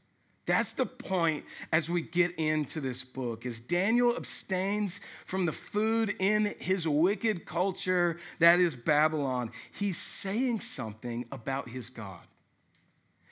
That's 0.50 0.74
the 0.74 0.88
point 0.88 1.46
as 1.72 1.92
we 1.92 2.02
get 2.02 2.34
into 2.40 2.82
this 2.82 3.04
book. 3.04 3.46
As 3.46 3.60
Daniel 3.60 4.18
abstains 4.18 5.00
from 5.24 5.46
the 5.46 5.52
food 5.52 6.16
in 6.18 6.56
his 6.58 6.88
wicked 6.88 7.46
culture 7.46 8.18
that 8.40 8.60
is 8.60 8.76
Babylon, 8.76 9.52
he's 9.72 10.00
saying 10.00 10.62
something 10.62 11.26
about 11.32 11.70
his 11.70 11.92
God. 11.92 12.22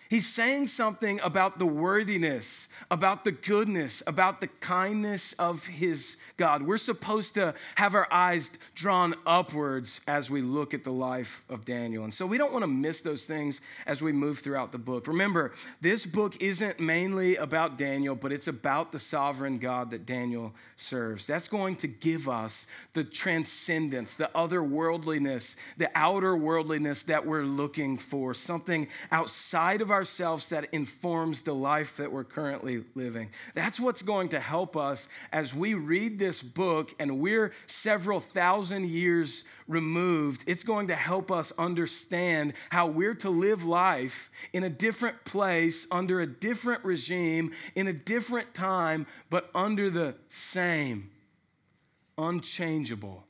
He's 0.09 0.27
saying 0.27 0.67
something 0.67 1.19
about 1.21 1.59
the 1.59 1.65
worthiness, 1.65 2.67
about 2.89 3.23
the 3.23 3.31
goodness, 3.31 4.01
about 4.07 4.39
the 4.39 4.47
kindness 4.47 5.33
of 5.33 5.67
his 5.67 6.17
God. 6.37 6.61
We're 6.61 6.77
supposed 6.77 7.35
to 7.35 7.53
have 7.75 7.95
our 7.95 8.07
eyes 8.11 8.51
drawn 8.75 9.15
upwards 9.25 10.01
as 10.07 10.29
we 10.29 10.41
look 10.41 10.73
at 10.73 10.83
the 10.83 10.91
life 10.91 11.43
of 11.49 11.65
Daniel. 11.65 12.03
And 12.03 12.13
so 12.13 12.25
we 12.25 12.37
don't 12.37 12.53
want 12.53 12.63
to 12.63 12.67
miss 12.67 13.01
those 13.01 13.25
things 13.25 13.59
as 13.85 14.01
we 14.01 14.11
move 14.11 14.39
throughout 14.39 14.71
the 14.71 14.77
book. 14.77 15.07
Remember, 15.07 15.53
this 15.81 16.05
book 16.05 16.41
isn't 16.41 16.79
mainly 16.79 17.35
about 17.35 17.77
Daniel, 17.77 18.15
but 18.15 18.31
it's 18.31 18.47
about 18.47 18.91
the 18.91 18.99
sovereign 18.99 19.57
God 19.57 19.91
that 19.91 20.05
Daniel 20.05 20.53
serves. 20.75 21.27
That's 21.27 21.47
going 21.47 21.75
to 21.77 21.87
give 21.87 22.29
us 22.29 22.67
the 22.93 23.03
transcendence, 23.03 24.13
the 24.13 24.29
otherworldliness, 24.33 25.55
the 25.77 25.89
outer 25.95 26.37
worldliness 26.37 27.03
that 27.03 27.25
we're 27.25 27.43
looking 27.43 27.97
for, 27.97 28.33
something 28.33 28.87
outside 29.11 29.81
of 29.81 29.91
ourselves 29.97 30.49
that 30.49 30.71
informs 30.71 31.41
the 31.41 31.55
life 31.55 31.97
that 31.97 32.11
we're 32.11 32.23
currently 32.23 32.83
living. 32.93 33.31
That's 33.55 33.79
what's 33.79 34.03
going 34.03 34.29
to 34.29 34.39
help 34.39 34.77
us 34.77 35.07
as 35.33 35.55
we 35.55 35.73
read 35.73 36.19
this 36.19 36.43
book 36.43 36.93
and 36.99 37.19
we're 37.19 37.51
several 37.65 38.19
thousand 38.19 38.89
years 38.89 39.43
removed. 39.67 40.43
It's 40.45 40.61
going 40.63 40.89
to 40.89 40.95
help 40.95 41.31
us 41.31 41.51
understand 41.57 42.53
how 42.69 42.85
we're 42.85 43.15
to 43.15 43.31
live 43.31 43.63
life 43.63 44.29
in 44.53 44.63
a 44.63 44.69
different 44.69 45.25
place, 45.25 45.87
under 45.89 46.21
a 46.21 46.27
different 46.27 46.85
regime, 46.85 47.51
in 47.73 47.87
a 47.87 47.93
different 47.93 48.53
time, 48.53 49.07
but 49.31 49.49
under 49.55 49.89
the 49.89 50.13
same 50.29 51.09
unchangeable 52.19 53.25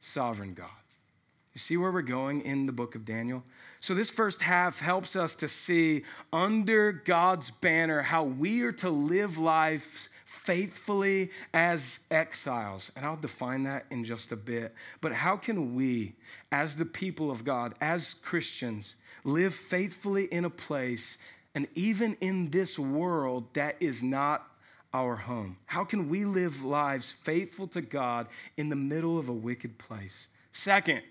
sovereign 0.00 0.54
God. 0.54 0.70
You 1.58 1.60
see 1.60 1.76
where 1.76 1.90
we're 1.90 2.02
going 2.02 2.42
in 2.42 2.66
the 2.66 2.72
book 2.72 2.94
of 2.94 3.04
Daniel? 3.04 3.42
So, 3.80 3.92
this 3.92 4.12
first 4.12 4.42
half 4.42 4.78
helps 4.78 5.16
us 5.16 5.34
to 5.34 5.48
see 5.48 6.04
under 6.32 6.92
God's 6.92 7.50
banner 7.50 8.00
how 8.00 8.22
we 8.22 8.62
are 8.62 8.70
to 8.74 8.90
live 8.90 9.38
lives 9.38 10.08
faithfully 10.24 11.32
as 11.52 11.98
exiles. 12.12 12.92
And 12.94 13.04
I'll 13.04 13.16
define 13.16 13.64
that 13.64 13.86
in 13.90 14.04
just 14.04 14.30
a 14.30 14.36
bit. 14.36 14.72
But 15.00 15.12
how 15.12 15.36
can 15.36 15.74
we, 15.74 16.14
as 16.52 16.76
the 16.76 16.84
people 16.84 17.28
of 17.28 17.44
God, 17.44 17.74
as 17.80 18.14
Christians, 18.14 18.94
live 19.24 19.52
faithfully 19.52 20.26
in 20.26 20.44
a 20.44 20.50
place 20.50 21.18
and 21.56 21.66
even 21.74 22.16
in 22.20 22.50
this 22.50 22.78
world 22.78 23.52
that 23.54 23.74
is 23.80 24.00
not 24.00 24.46
our 24.94 25.16
home? 25.16 25.56
How 25.66 25.82
can 25.82 26.08
we 26.08 26.24
live 26.24 26.62
lives 26.62 27.14
faithful 27.14 27.66
to 27.66 27.80
God 27.80 28.28
in 28.56 28.68
the 28.68 28.76
middle 28.76 29.18
of 29.18 29.28
a 29.28 29.32
wicked 29.32 29.76
place? 29.76 30.28
Second, 30.52 31.02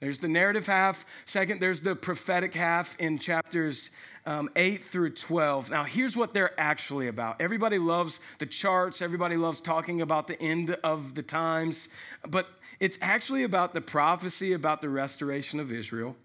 there's 0.00 0.18
the 0.18 0.28
narrative 0.28 0.66
half. 0.66 1.06
Second, 1.24 1.60
there's 1.60 1.80
the 1.80 1.96
prophetic 1.96 2.54
half 2.54 2.96
in 2.98 3.18
chapters 3.18 3.90
um, 4.26 4.50
8 4.56 4.84
through 4.84 5.10
12. 5.10 5.70
Now, 5.70 5.84
here's 5.84 6.16
what 6.16 6.34
they're 6.34 6.58
actually 6.60 7.08
about. 7.08 7.40
Everybody 7.40 7.78
loves 7.78 8.20
the 8.38 8.46
charts, 8.46 9.00
everybody 9.00 9.36
loves 9.36 9.60
talking 9.60 10.02
about 10.02 10.28
the 10.28 10.40
end 10.40 10.76
of 10.84 11.14
the 11.14 11.22
times, 11.22 11.88
but 12.28 12.48
it's 12.78 12.98
actually 13.00 13.42
about 13.42 13.72
the 13.72 13.80
prophecy 13.80 14.52
about 14.52 14.80
the 14.80 14.88
restoration 14.88 15.60
of 15.60 15.72
Israel, 15.72 16.16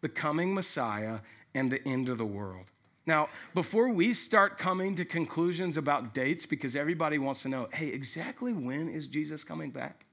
the 0.00 0.08
coming 0.08 0.54
Messiah, 0.54 1.18
and 1.54 1.70
the 1.70 1.86
end 1.86 2.08
of 2.08 2.16
the 2.16 2.24
world. 2.24 2.66
Now, 3.06 3.28
before 3.54 3.88
we 3.88 4.12
start 4.12 4.56
coming 4.56 4.94
to 4.94 5.04
conclusions 5.04 5.76
about 5.76 6.14
dates, 6.14 6.46
because 6.46 6.76
everybody 6.76 7.18
wants 7.18 7.42
to 7.42 7.48
know, 7.48 7.68
hey, 7.72 7.88
exactly 7.88 8.52
when 8.52 8.88
is 8.88 9.08
Jesus 9.08 9.42
coming 9.42 9.70
back? 9.70 10.06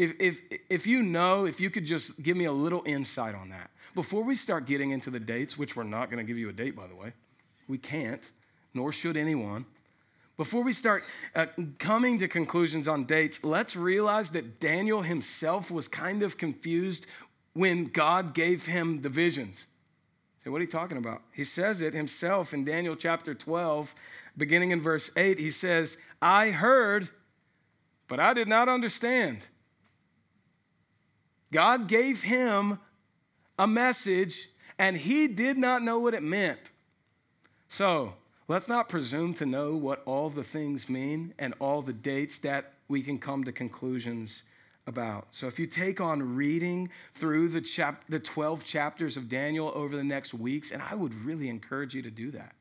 If, 0.00 0.14
if, 0.18 0.40
if 0.70 0.86
you 0.86 1.02
know, 1.02 1.44
if 1.44 1.60
you 1.60 1.68
could 1.68 1.84
just 1.84 2.22
give 2.22 2.34
me 2.34 2.46
a 2.46 2.52
little 2.52 2.82
insight 2.86 3.34
on 3.34 3.50
that. 3.50 3.68
Before 3.94 4.24
we 4.24 4.34
start 4.34 4.64
getting 4.64 4.92
into 4.92 5.10
the 5.10 5.20
dates, 5.20 5.58
which 5.58 5.76
we're 5.76 5.82
not 5.82 6.10
going 6.10 6.24
to 6.24 6.26
give 6.26 6.38
you 6.38 6.48
a 6.48 6.54
date, 6.54 6.74
by 6.74 6.86
the 6.86 6.94
way, 6.94 7.12
we 7.68 7.76
can't, 7.76 8.30
nor 8.72 8.92
should 8.92 9.18
anyone. 9.18 9.66
Before 10.38 10.64
we 10.64 10.72
start 10.72 11.04
uh, 11.34 11.48
coming 11.78 12.18
to 12.18 12.28
conclusions 12.28 12.88
on 12.88 13.04
dates, 13.04 13.44
let's 13.44 13.76
realize 13.76 14.30
that 14.30 14.58
Daniel 14.58 15.02
himself 15.02 15.70
was 15.70 15.86
kind 15.86 16.22
of 16.22 16.38
confused 16.38 17.06
when 17.52 17.84
God 17.84 18.32
gave 18.32 18.64
him 18.64 19.02
the 19.02 19.10
visions. 19.10 19.66
So, 20.42 20.50
what 20.50 20.60
are 20.60 20.64
you 20.64 20.70
talking 20.70 20.96
about? 20.96 21.20
He 21.30 21.44
says 21.44 21.82
it 21.82 21.92
himself 21.92 22.54
in 22.54 22.64
Daniel 22.64 22.96
chapter 22.96 23.34
12, 23.34 23.94
beginning 24.38 24.70
in 24.70 24.80
verse 24.80 25.10
8. 25.14 25.38
He 25.38 25.50
says, 25.50 25.98
I 26.22 26.52
heard, 26.52 27.10
but 28.08 28.18
I 28.18 28.32
did 28.32 28.48
not 28.48 28.66
understand. 28.66 29.40
God 31.52 31.88
gave 31.88 32.22
him 32.22 32.78
a 33.58 33.66
message, 33.66 34.48
and 34.78 34.96
he 34.96 35.26
did 35.28 35.58
not 35.58 35.82
know 35.82 35.98
what 35.98 36.14
it 36.14 36.22
meant. 36.22 36.72
So, 37.68 38.14
let's 38.48 38.68
not 38.68 38.88
presume 38.88 39.34
to 39.34 39.46
know 39.46 39.74
what 39.74 40.02
all 40.06 40.30
the 40.30 40.44
things 40.44 40.88
mean 40.88 41.34
and 41.38 41.54
all 41.58 41.82
the 41.82 41.92
dates 41.92 42.38
that 42.40 42.74
we 42.88 43.02
can 43.02 43.18
come 43.18 43.44
to 43.44 43.52
conclusions 43.52 44.42
about. 44.86 45.28
So 45.30 45.46
if 45.46 45.58
you 45.58 45.66
take 45.66 46.00
on 46.00 46.34
reading 46.34 46.90
through 47.14 47.48
the, 47.48 47.60
chap- 47.60 48.04
the 48.08 48.18
12 48.18 48.64
chapters 48.64 49.16
of 49.16 49.28
Daniel 49.28 49.70
over 49.74 49.96
the 49.96 50.04
next 50.04 50.34
weeks, 50.34 50.70
and 50.70 50.82
I 50.82 50.94
would 50.94 51.14
really 51.24 51.48
encourage 51.48 51.94
you 51.94 52.02
to 52.02 52.10
do 52.10 52.30
that. 52.32 52.54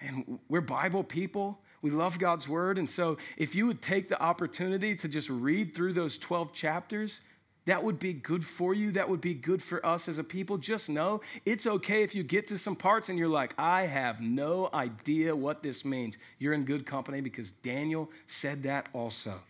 And 0.00 0.38
we're 0.48 0.60
Bible 0.60 1.04
people. 1.04 1.60
We 1.82 1.90
love 1.90 2.18
God's 2.18 2.48
word. 2.48 2.78
And 2.78 2.90
so 2.90 3.16
if 3.36 3.54
you 3.54 3.66
would 3.66 3.80
take 3.80 4.08
the 4.08 4.20
opportunity 4.20 4.96
to 4.96 5.08
just 5.08 5.30
read 5.30 5.72
through 5.72 5.92
those 5.92 6.18
12 6.18 6.52
chapters, 6.52 7.20
that 7.66 7.84
would 7.84 7.98
be 7.98 8.12
good 8.12 8.44
for 8.44 8.74
you. 8.74 8.92
That 8.92 9.08
would 9.08 9.20
be 9.20 9.34
good 9.34 9.62
for 9.62 9.84
us 9.84 10.08
as 10.08 10.18
a 10.18 10.24
people. 10.24 10.56
Just 10.56 10.88
know 10.88 11.20
it's 11.44 11.66
okay 11.66 12.02
if 12.02 12.14
you 12.14 12.22
get 12.22 12.48
to 12.48 12.58
some 12.58 12.74
parts 12.76 13.08
and 13.08 13.18
you're 13.18 13.28
like, 13.28 13.54
I 13.58 13.82
have 13.82 14.20
no 14.20 14.70
idea 14.72 15.36
what 15.36 15.62
this 15.62 15.84
means. 15.84 16.16
You're 16.38 16.54
in 16.54 16.64
good 16.64 16.86
company 16.86 17.20
because 17.20 17.50
Daniel 17.50 18.10
said 18.26 18.62
that 18.62 18.88
also. 18.92 19.40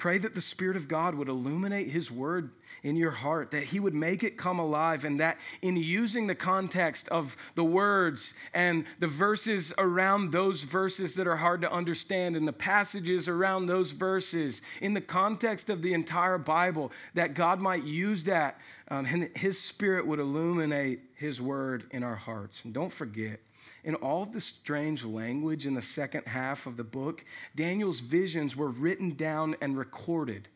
Pray 0.00 0.16
that 0.16 0.34
the 0.34 0.40
Spirit 0.40 0.78
of 0.78 0.88
God 0.88 1.14
would 1.14 1.28
illuminate 1.28 1.88
His 1.88 2.10
word 2.10 2.52
in 2.82 2.96
your 2.96 3.10
heart, 3.10 3.50
that 3.50 3.64
He 3.64 3.78
would 3.78 3.92
make 3.92 4.24
it 4.24 4.38
come 4.38 4.58
alive, 4.58 5.04
and 5.04 5.20
that 5.20 5.36
in 5.60 5.76
using 5.76 6.26
the 6.26 6.34
context 6.34 7.06
of 7.10 7.36
the 7.54 7.64
words 7.64 8.32
and 8.54 8.86
the 8.98 9.06
verses 9.06 9.74
around 9.76 10.32
those 10.32 10.62
verses 10.62 11.16
that 11.16 11.26
are 11.26 11.36
hard 11.36 11.60
to 11.60 11.70
understand, 11.70 12.34
and 12.34 12.48
the 12.48 12.52
passages 12.54 13.28
around 13.28 13.66
those 13.66 13.90
verses, 13.90 14.62
in 14.80 14.94
the 14.94 15.02
context 15.02 15.68
of 15.68 15.82
the 15.82 15.92
entire 15.92 16.38
Bible, 16.38 16.92
that 17.12 17.34
God 17.34 17.60
might 17.60 17.84
use 17.84 18.24
that 18.24 18.58
um, 18.88 19.04
and 19.04 19.28
His 19.36 19.60
Spirit 19.60 20.06
would 20.06 20.18
illuminate 20.18 21.00
His 21.14 21.42
word 21.42 21.84
in 21.90 22.02
our 22.02 22.16
hearts. 22.16 22.64
And 22.64 22.72
don't 22.72 22.90
forget, 22.90 23.40
in 23.84 23.94
all 23.96 24.24
the 24.26 24.40
strange 24.40 25.04
language 25.04 25.66
in 25.66 25.74
the 25.74 25.82
second 25.82 26.26
half 26.26 26.66
of 26.66 26.76
the 26.76 26.84
book, 26.84 27.24
Daniel's 27.54 28.00
visions 28.00 28.56
were 28.56 28.68
written 28.68 29.14
down 29.14 29.56
and 29.60 29.78
recorded 29.78 30.48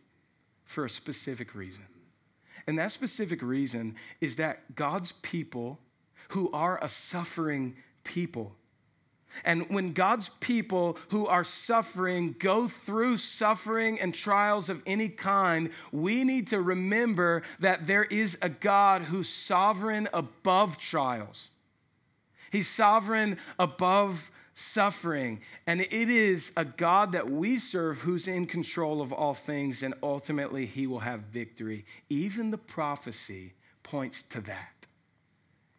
for 0.64 0.85
a 0.85 0.90
specific 0.90 1.54
reason. 1.54 1.85
And 2.66 2.78
that 2.78 2.93
specific 2.93 3.43
reason 3.43 3.97
is 4.21 4.37
that 4.37 4.75
God's 4.75 5.12
people, 5.12 5.78
who 6.28 6.50
are 6.52 6.83
a 6.83 6.88
suffering 6.88 7.76
people, 8.04 8.57
and 9.43 9.69
when 9.69 9.93
God's 9.93 10.28
people 10.28 10.97
who 11.09 11.26
are 11.26 11.43
suffering 11.43 12.37
go 12.38 12.69
through 12.69 13.16
suffering 13.16 13.99
and 13.99 14.14
trials 14.14 14.69
of 14.69 14.83
any 14.87 15.09
kind, 15.09 15.71
we 15.90 16.23
need 16.23 16.47
to 16.49 16.61
remember 16.61 17.43
that 17.59 17.87
there 17.87 18.04
is 18.04 18.38
a 18.40 18.49
God 18.49 19.02
who's 19.02 19.28
sovereign 19.28 20.09
above 20.12 20.78
trials. 20.78 21.50
He's 22.55 22.69
sovereign 22.69 23.39
above 23.59 24.31
suffering. 24.55 25.41
And 25.67 25.81
it 25.81 25.93
is 26.09 26.53
a 26.57 26.65
God 26.65 27.11
that 27.11 27.29
we 27.29 27.59
serve 27.59 28.03
who's 28.03 28.29
in 28.29 28.47
control 28.47 29.03
of 29.03 29.13
all 29.13 29.35
things, 29.35 29.83
and 29.83 29.93
ultimately 30.05 30.65
he 30.65 30.87
will 30.87 31.01
have 31.01 31.23
victory. 31.23 31.85
Even 32.09 32.53
the 32.53 32.57
prophecy 32.57 33.55
points 33.83 34.23
to 34.23 34.41
that. 34.43 34.87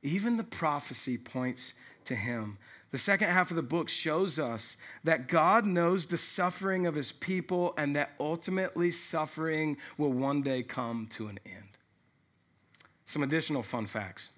Even 0.03 0.35
the 0.35 0.43
prophecy 0.43 1.17
points 1.17 1.75
to 2.03 2.13
him. 2.13 2.57
The 2.91 2.97
second 2.97 3.29
half 3.29 3.51
of 3.51 3.55
the 3.55 3.63
book 3.63 3.87
shows 3.87 4.37
us 4.37 4.75
that 5.05 5.29
God 5.29 5.65
knows 5.65 6.07
the 6.07 6.17
suffering 6.17 6.87
of 6.87 6.95
his 6.95 7.13
people 7.13 7.73
and 7.77 7.95
that 7.95 8.11
ultimately 8.19 8.91
suffering 8.91 9.77
will 9.97 10.11
one 10.11 10.41
day 10.41 10.61
come 10.61 11.07
to 11.11 11.29
an 11.29 11.39
end. 11.45 11.77
Some 13.05 13.23
additional 13.23 13.63
fun 13.63 13.85
facts. 13.85 14.31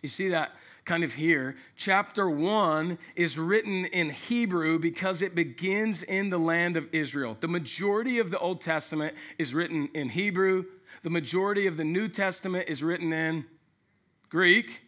You 0.00 0.08
see 0.08 0.28
that 0.28 0.52
kind 0.84 1.04
of 1.04 1.14
here. 1.14 1.56
Chapter 1.76 2.28
one 2.28 2.98
is 3.14 3.38
written 3.38 3.84
in 3.86 4.10
Hebrew 4.10 4.78
because 4.78 5.22
it 5.22 5.34
begins 5.34 6.02
in 6.02 6.30
the 6.30 6.38
land 6.38 6.76
of 6.76 6.88
Israel. 6.92 7.36
The 7.38 7.48
majority 7.48 8.18
of 8.18 8.30
the 8.30 8.38
Old 8.38 8.60
Testament 8.60 9.14
is 9.38 9.54
written 9.54 9.88
in 9.94 10.08
Hebrew, 10.08 10.64
the 11.02 11.10
majority 11.10 11.66
of 11.66 11.76
the 11.76 11.84
New 11.84 12.08
Testament 12.08 12.68
is 12.68 12.82
written 12.82 13.12
in 13.12 13.44
Greek, 14.28 14.82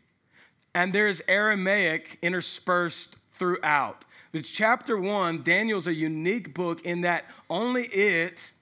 and 0.74 0.92
there's 0.92 1.22
Aramaic 1.28 2.18
interspersed 2.22 3.16
throughout. 3.32 4.04
But 4.32 4.44
chapter 4.44 4.98
one, 4.98 5.42
Daniel's 5.42 5.86
a 5.86 5.94
unique 5.94 6.54
book 6.54 6.84
in 6.84 7.02
that 7.02 7.26
only 7.50 7.84
it 7.84 8.52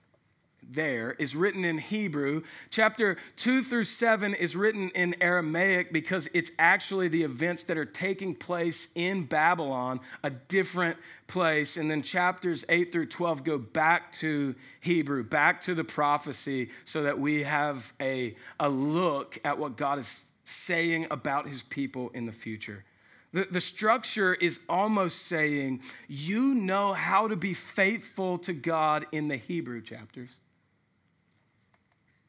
there 0.72 1.16
is 1.18 1.34
written 1.34 1.64
in 1.64 1.78
Hebrew. 1.78 2.42
Chapter 2.70 3.16
2 3.36 3.62
through 3.62 3.84
7 3.84 4.34
is 4.34 4.54
written 4.54 4.90
in 4.90 5.16
Aramaic 5.20 5.92
because 5.92 6.28
it's 6.32 6.50
actually 6.58 7.08
the 7.08 7.22
events 7.22 7.64
that 7.64 7.76
are 7.76 7.84
taking 7.84 8.34
place 8.34 8.88
in 8.94 9.24
Babylon, 9.24 10.00
a 10.22 10.30
different 10.30 10.96
place. 11.26 11.76
And 11.76 11.90
then 11.90 12.02
chapters 12.02 12.64
8 12.68 12.92
through 12.92 13.06
12 13.06 13.44
go 13.44 13.58
back 13.58 14.12
to 14.14 14.54
Hebrew, 14.80 15.24
back 15.24 15.60
to 15.62 15.74
the 15.74 15.84
prophecy, 15.84 16.70
so 16.84 17.02
that 17.02 17.18
we 17.18 17.42
have 17.42 17.92
a, 18.00 18.36
a 18.58 18.68
look 18.68 19.38
at 19.44 19.58
what 19.58 19.76
God 19.76 19.98
is 19.98 20.24
saying 20.44 21.06
about 21.10 21.48
his 21.48 21.62
people 21.62 22.10
in 22.14 22.26
the 22.26 22.32
future. 22.32 22.84
The, 23.32 23.46
the 23.50 23.60
structure 23.60 24.34
is 24.34 24.60
almost 24.68 25.26
saying, 25.26 25.82
you 26.08 26.54
know 26.54 26.92
how 26.92 27.28
to 27.28 27.36
be 27.36 27.54
faithful 27.54 28.38
to 28.38 28.52
God 28.52 29.06
in 29.12 29.28
the 29.28 29.36
Hebrew 29.36 29.80
chapters. 29.80 30.30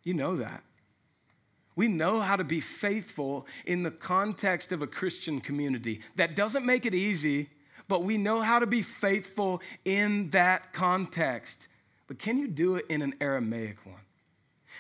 You 0.04 0.14
know 0.14 0.36
that. 0.38 0.64
We 1.76 1.88
know 1.88 2.20
how 2.20 2.36
to 2.36 2.44
be 2.44 2.60
faithful 2.60 3.48
in 3.66 3.84
the 3.84 3.92
context 3.92 4.72
of 4.72 4.82
a 4.82 4.88
Christian 4.88 5.40
community. 5.40 6.02
That 6.16 6.36
doesn't 6.36 6.66
make 6.66 6.86
it 6.86 6.94
easy, 6.94 7.50
but 7.88 8.04
we 8.04 8.18
know 8.18 8.42
how 8.42 8.60
to 8.60 8.68
be 8.68 8.82
faithful 8.82 9.62
in 9.86 10.30
that 10.32 10.74
context. 10.74 11.68
But 12.08 12.20
can 12.20 12.38
you 12.38 12.48
do 12.48 12.76
it 12.76 12.86
in 12.90 13.02
an 13.02 13.16
Aramaic 13.22 13.86
one? 13.86 13.96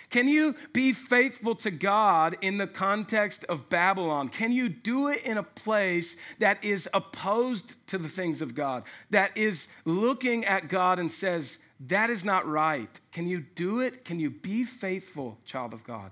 Can 0.09 0.27
you 0.27 0.55
be 0.73 0.91
faithful 0.91 1.55
to 1.55 1.71
God 1.71 2.35
in 2.41 2.57
the 2.57 2.67
context 2.67 3.45
of 3.45 3.69
Babylon? 3.69 4.27
Can 4.27 4.51
you 4.51 4.67
do 4.67 5.07
it 5.07 5.25
in 5.25 5.37
a 5.37 5.43
place 5.43 6.17
that 6.39 6.61
is 6.63 6.89
opposed 6.93 7.75
to 7.87 7.97
the 7.97 8.09
things 8.09 8.41
of 8.41 8.53
God, 8.53 8.83
that 9.09 9.35
is 9.37 9.69
looking 9.85 10.43
at 10.43 10.67
God 10.67 10.99
and 10.99 11.09
says, 11.09 11.59
that 11.87 12.09
is 12.09 12.23
not 12.23 12.47
right. 12.47 12.99
Can 13.11 13.27
you 13.27 13.39
do 13.55 13.79
it? 13.79 14.05
Can 14.05 14.19
you 14.19 14.29
be 14.29 14.63
faithful, 14.63 15.37
child 15.45 15.73
of 15.73 15.83
God, 15.83 16.11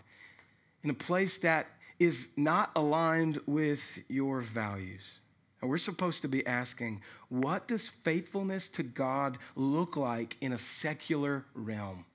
in 0.84 0.89
a 0.89 0.95
place 0.95 1.38
that 1.39 1.67
is 1.99 2.29
not 2.36 2.71
aligned 2.75 3.39
with 3.45 3.99
your 4.08 4.41
values? 4.41 5.19
And 5.62 5.69
we're 5.69 5.77
supposed 5.77 6.21
to 6.21 6.27
be 6.27 6.45
asking, 6.47 7.01
what 7.27 7.67
does 7.67 7.89
faithfulness 7.89 8.67
to 8.69 8.84
God 8.84 9.38
look 9.55 9.97
like 9.97 10.38
in 10.41 10.53
a 10.53 10.58
secular 10.58 11.45
realm? 11.53 12.05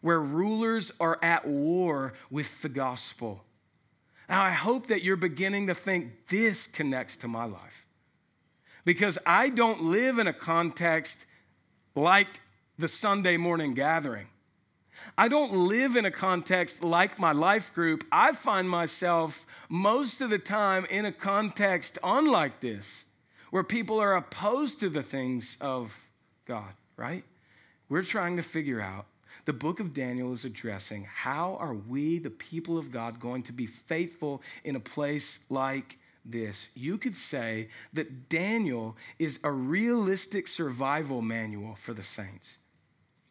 Where 0.00 0.20
rulers 0.20 0.90
are 0.98 1.18
at 1.22 1.46
war 1.46 2.14
with 2.30 2.62
the 2.62 2.68
gospel. 2.68 3.44
Now, 4.28 4.42
I 4.42 4.50
hope 4.50 4.86
that 4.86 5.02
you're 5.02 5.16
beginning 5.16 5.66
to 5.66 5.74
think 5.74 6.26
this 6.28 6.66
connects 6.66 7.16
to 7.18 7.28
my 7.28 7.44
life. 7.44 7.86
Because 8.84 9.18
I 9.24 9.50
don't 9.50 9.84
live 9.84 10.18
in 10.18 10.26
a 10.26 10.32
context 10.32 11.26
like 11.94 12.40
the 12.78 12.88
Sunday 12.88 13.36
morning 13.36 13.74
gathering. 13.74 14.26
I 15.16 15.28
don't 15.28 15.68
live 15.68 15.96
in 15.96 16.04
a 16.04 16.10
context 16.10 16.82
like 16.82 17.18
my 17.18 17.32
life 17.32 17.74
group. 17.74 18.04
I 18.12 18.32
find 18.32 18.68
myself 18.68 19.46
most 19.68 20.20
of 20.20 20.30
the 20.30 20.38
time 20.38 20.86
in 20.90 21.04
a 21.04 21.12
context 21.12 21.98
unlike 22.02 22.60
this, 22.60 23.04
where 23.50 23.64
people 23.64 23.98
are 24.00 24.16
opposed 24.16 24.80
to 24.80 24.88
the 24.88 25.02
things 25.02 25.56
of 25.60 26.08
God, 26.46 26.72
right? 26.96 27.24
We're 27.88 28.02
trying 28.02 28.36
to 28.36 28.42
figure 28.42 28.80
out. 28.80 29.06
The 29.44 29.52
book 29.52 29.80
of 29.80 29.92
Daniel 29.92 30.32
is 30.32 30.44
addressing 30.44 31.04
how 31.04 31.56
are 31.58 31.74
we, 31.74 32.18
the 32.18 32.30
people 32.30 32.78
of 32.78 32.92
God, 32.92 33.18
going 33.18 33.42
to 33.44 33.52
be 33.52 33.66
faithful 33.66 34.42
in 34.62 34.76
a 34.76 34.80
place 34.80 35.40
like 35.48 35.98
this. 36.24 36.68
You 36.74 36.98
could 36.98 37.16
say 37.16 37.68
that 37.92 38.28
Daniel 38.28 38.96
is 39.18 39.40
a 39.42 39.50
realistic 39.50 40.48
survival 40.48 41.22
manual 41.22 41.74
for 41.74 41.92
the 41.92 42.02
saints. 42.02 42.58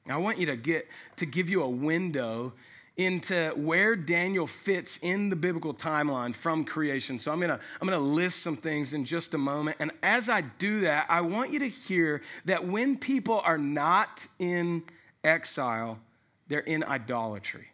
I 0.10 0.18
want 0.18 0.40
you 0.40 0.48
to 0.48 0.56
get 0.56 0.88
to 1.18 1.26
give 1.26 1.50
you 1.50 1.62
a 1.64 1.70
window 1.70 2.54
into 2.98 3.54
where 3.56 3.96
Daniel 3.96 4.46
fits 4.46 5.00
in 5.02 5.30
the 5.30 5.36
biblical 5.36 5.74
timeline 5.74 6.36
from 6.36 6.66
creation. 6.66 7.18
So 7.18 7.32
I'm 7.32 7.40
going 7.40 7.50
to 7.50 7.60
I'm 7.80 7.88
going 7.88 8.00
to 8.00 8.06
list 8.06 8.40
some 8.40 8.58
things 8.58 8.94
in 8.94 9.06
just 9.06 9.34
a 9.34 9.38
moment 9.38 9.78
and 9.80 9.92
as 10.04 10.30
I 10.30 10.42
do 10.42 10.82
that, 10.82 11.06
I 11.10 11.22
want 11.22 11.52
you 11.52 11.60
to 11.60 11.70
hear 11.70 12.22
that 12.46 12.68
when 12.68 12.98
people 12.98 13.40
are 13.44 13.58
not 13.58 14.28
in 14.40 14.84
exile, 15.24 16.00
they're 16.48 16.60
in 16.60 16.84
idolatry. 16.84 17.68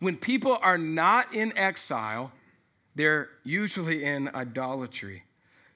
When 0.00 0.16
people 0.16 0.58
are 0.62 0.78
not 0.78 1.34
in 1.34 1.56
exile, 1.56 2.32
they're 2.94 3.28
usually 3.44 4.04
in 4.04 4.28
idolatry. 4.34 5.24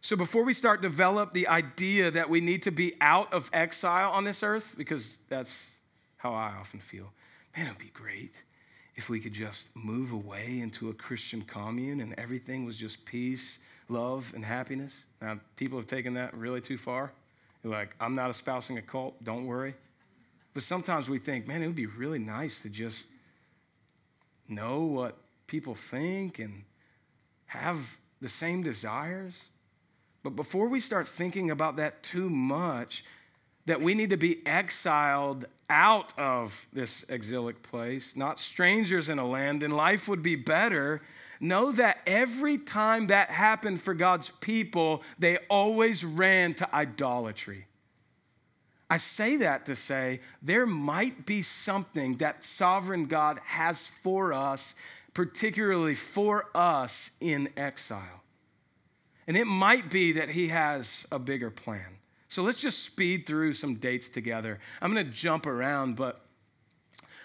So 0.01 0.17
before 0.17 0.45
we 0.45 0.53
start 0.53 0.83
develop 0.83 1.33
the 1.33 1.49
idea 1.49 2.11
that 2.11 2.29
we 2.29 2.41
need 2.41 2.63
to 2.65 2.71
be 2.71 2.95
out 3.01 3.33
of 3.33 3.49
exile 3.53 4.11
on 4.11 4.25
this 4.25 4.43
earth, 4.43 4.75
because 4.77 5.17
that's 5.29 5.67
how 6.19 6.35
I 6.35 6.53
often 6.61 6.81
feel, 6.81 7.13
man, 7.57 7.67
it 7.67 7.71
would 7.71 7.79
be 7.79 7.91
great 7.95 8.35
if 8.97 9.09
we 9.09 9.19
could 9.19 9.33
just 9.33 9.75
move 9.75 10.13
away 10.13 10.61
into 10.61 10.89
a 10.89 10.93
Christian 10.93 11.43
commune 11.43 12.01
and 12.01 12.15
everything 12.19 12.65
was 12.65 12.77
just 12.77 13.05
peace, 13.05 13.59
love, 13.89 14.33
and 14.35 14.45
happiness. 14.45 15.05
Now, 15.21 15.41
people 15.57 15.79
have 15.79 15.87
taken 15.87 16.15
that 16.15 16.35
really 16.35 16.61
too 16.61 16.79
far. 16.79 17.13
They're 17.63 17.73
like, 17.73 17.97
I'm 17.99 18.15
not 18.15 18.31
espousing 18.31 18.79
a 18.79 18.83
cult, 18.83 19.23
don't 19.25 19.47
worry. 19.47 19.75
But 20.53 20.63
sometimes 20.63 21.09
we 21.09 21.19
think, 21.19 21.49
man, 21.49 21.63
it 21.63 21.67
would 21.67 21.75
be 21.75 21.87
really 21.87 22.19
nice 22.19 22.63
to 22.63 22.69
just 22.69 23.07
know 24.49 24.81
what 24.81 25.17
people 25.47 25.75
think 25.75 26.39
and 26.39 26.63
have 27.47 27.99
the 28.21 28.29
same 28.29 28.63
desires. 28.63 29.49
But 30.23 30.31
before 30.31 30.69
we 30.69 30.81
start 30.81 31.07
thinking 31.07 31.51
about 31.51 31.77
that 31.77 32.03
too 32.03 32.31
much, 32.31 33.05
that 33.67 33.81
we 33.81 33.95
need 33.95 34.11
to 34.11 34.17
be 34.17 34.47
exiled 34.47 35.47
out 35.71 36.19
of 36.19 36.67
this 36.73 37.05
exilic 37.09 37.63
place, 37.63 38.17
not 38.17 38.39
strangers 38.39 39.09
in 39.09 39.19
a 39.19 39.27
land, 39.27 39.63
then 39.63 39.71
life 39.71 40.09
would 40.09 40.23
be 40.23 40.37
better. 40.37 41.01
Know 41.41 41.73
that 41.73 41.99
every 42.07 42.59
time 42.59 43.09
that 43.09 43.31
happened 43.31 43.83
for 43.83 43.95
God's 43.95 44.31
people, 44.31 45.03
they 45.19 45.39
always 45.49 46.05
ran 46.05 46.55
to 46.55 46.75
idolatry. 46.75 47.67
I 48.91 48.99
say 48.99 49.37
that 49.37 49.67
to 49.67 49.77
say 49.77 50.21
there 50.43 50.67
might 50.67 51.27
be 51.27 51.43
something 51.43 52.17
that 52.19 52.45
sovereign 52.45 53.07
God 53.07 53.41
has 53.45 53.89
for 53.89 54.33
us, 54.33 54.75
particularly 55.15 55.95
for 55.95 56.47
us 56.55 57.11
in 57.21 57.49
exile. 57.57 58.23
And 59.27 59.37
it 59.37 59.47
might 59.47 59.91
be 59.91 60.13
that 60.13 60.31
He 60.31 60.49
has 60.49 61.07
a 61.11 61.19
bigger 61.19 61.51
plan. 61.51 61.99
So 62.29 62.43
let's 62.43 62.61
just 62.61 62.83
speed 62.83 63.27
through 63.27 63.55
some 63.55 63.77
dates 63.77 64.09
together. 64.09 64.59
I'm 64.83 64.93
going 64.93 65.07
to 65.07 65.13
jump 65.13 65.47
around, 65.47 65.97
but 65.97 66.24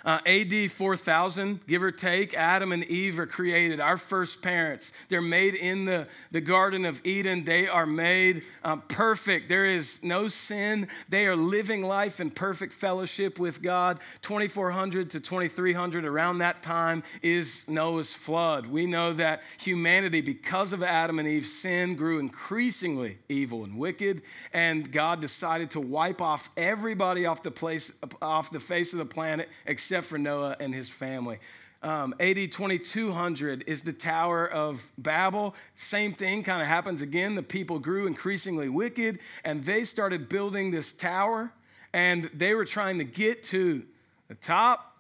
uh, 0.06 0.20
AD 0.26 0.72
4000, 0.72 1.66
give 1.68 1.84
or 1.84 1.92
take, 1.92 2.34
Adam 2.34 2.72
and 2.72 2.84
Eve 2.86 3.20
are 3.20 3.26
created, 3.26 3.80
our 3.80 3.98
first 3.98 4.42
parents. 4.42 4.92
They're 5.10 5.22
made 5.22 5.56
in 5.56 5.86
the, 5.86 6.08
the 6.32 6.42
Garden 6.42 6.86
of 6.86 7.06
Eden. 7.06 7.44
They 7.44 7.68
are 7.68 7.86
made 7.86 8.44
um, 8.64 8.84
perfect. 8.88 9.50
There 9.50 9.66
is 9.66 10.04
no 10.04 10.28
sin. 10.28 10.88
They 11.10 11.26
are 11.26 11.36
living 11.36 11.84
life 11.84 12.20
in 12.20 12.32
perfect 12.32 12.74
fellowship 12.74 13.40
with 13.40 13.62
God. 13.62 14.00
2400 14.22 15.10
to 15.12 15.20
2300, 15.20 16.06
around 16.06 16.40
that 16.40 16.64
time, 16.64 17.04
is 17.22 17.68
Noah's 17.68 18.14
flood. 18.14 18.68
We 18.68 18.86
know 18.86 19.14
that 19.14 19.44
humanity, 19.60 20.22
because 20.22 20.74
of 20.74 20.84
Adam 20.84 21.20
and 21.20 21.28
Eve's 21.28 21.54
sin, 21.54 21.96
grew 21.96 22.20
increasingly 22.20 23.20
evil 23.28 23.64
and 23.64 23.78
wicked, 23.78 24.22
and 24.54 24.92
God 24.92 25.22
decided 25.22 25.72
to 25.72 25.80
wipe 25.80 26.22
off 26.22 26.50
everybody 26.56 27.26
off 27.26 27.44
the, 27.44 27.52
place, 27.52 27.92
off 28.22 28.52
the 28.52 28.60
face 28.60 28.94
of 28.94 29.00
the 29.00 29.06
planet 29.06 29.50
except 29.66 29.99
except 30.00 30.12
for 30.12 30.18
Noah 30.18 30.56
and 30.62 30.74
his 30.74 30.88
family. 30.88 31.40
Um, 31.84 32.16
AD 32.22 32.54
2200 32.54 33.66
is 33.68 33.84
the 33.84 33.92
Tower 33.92 34.48
of 34.48 34.88
Babel. 34.98 35.56
Same 35.76 36.14
thing 36.14 36.42
kind 36.42 36.62
of 36.62 36.70
happens 36.70 37.02
again. 37.02 37.36
The 37.36 37.44
people 37.44 37.80
grew 37.80 38.08
increasingly 38.08 38.70
wicked, 38.70 39.20
and 39.44 39.66
they 39.66 39.84
started 39.84 40.30
building 40.30 40.72
this 40.72 40.94
tower, 40.94 41.52
and 41.92 42.30
they 42.34 42.54
were 42.54 42.64
trying 42.64 42.98
to 43.00 43.04
get 43.04 43.44
to 43.52 43.84
the 44.30 44.36
top. 44.36 44.98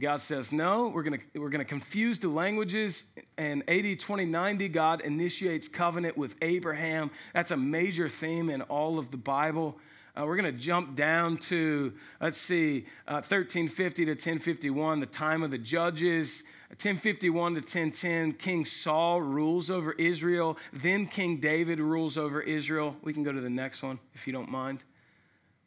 God 0.00 0.22
says, 0.22 0.52
No, 0.52 0.88
we're 0.88 1.02
going 1.02 1.20
we're 1.34 1.50
gonna 1.50 1.66
confuse 1.66 2.18
the 2.18 2.28
languages. 2.28 3.02
And 3.36 3.62
AD 3.68 4.00
2090, 4.00 4.68
God 4.70 5.02
initiates 5.02 5.68
covenant 5.68 6.16
with 6.16 6.34
Abraham. 6.40 7.10
That's 7.34 7.50
a 7.50 7.58
major 7.58 8.08
theme 8.08 8.48
in 8.48 8.62
all 8.62 8.98
of 8.98 9.10
the 9.10 9.18
Bible. 9.18 9.78
Uh, 10.16 10.24
we're 10.26 10.36
going 10.36 10.52
to 10.52 10.58
jump 10.58 10.96
down 10.96 11.36
to, 11.36 11.92
let's 12.20 12.38
see, 12.38 12.86
uh, 13.06 13.22
1350 13.22 14.04
to 14.06 14.10
1051, 14.12 15.00
the 15.00 15.06
time 15.06 15.42
of 15.42 15.50
the 15.50 15.58
judges. 15.58 16.42
1051 16.70 17.54
to 17.54 17.60
1010, 17.60 18.32
King 18.34 18.64
Saul 18.64 19.20
rules 19.20 19.70
over 19.70 19.92
Israel. 19.92 20.56
Then 20.72 21.06
King 21.06 21.38
David 21.38 21.80
rules 21.80 22.16
over 22.16 22.40
Israel. 22.40 22.96
We 23.02 23.12
can 23.12 23.22
go 23.22 23.32
to 23.32 23.40
the 23.40 23.50
next 23.50 23.82
one 23.82 23.98
if 24.14 24.26
you 24.26 24.32
don't 24.32 24.50
mind, 24.50 24.84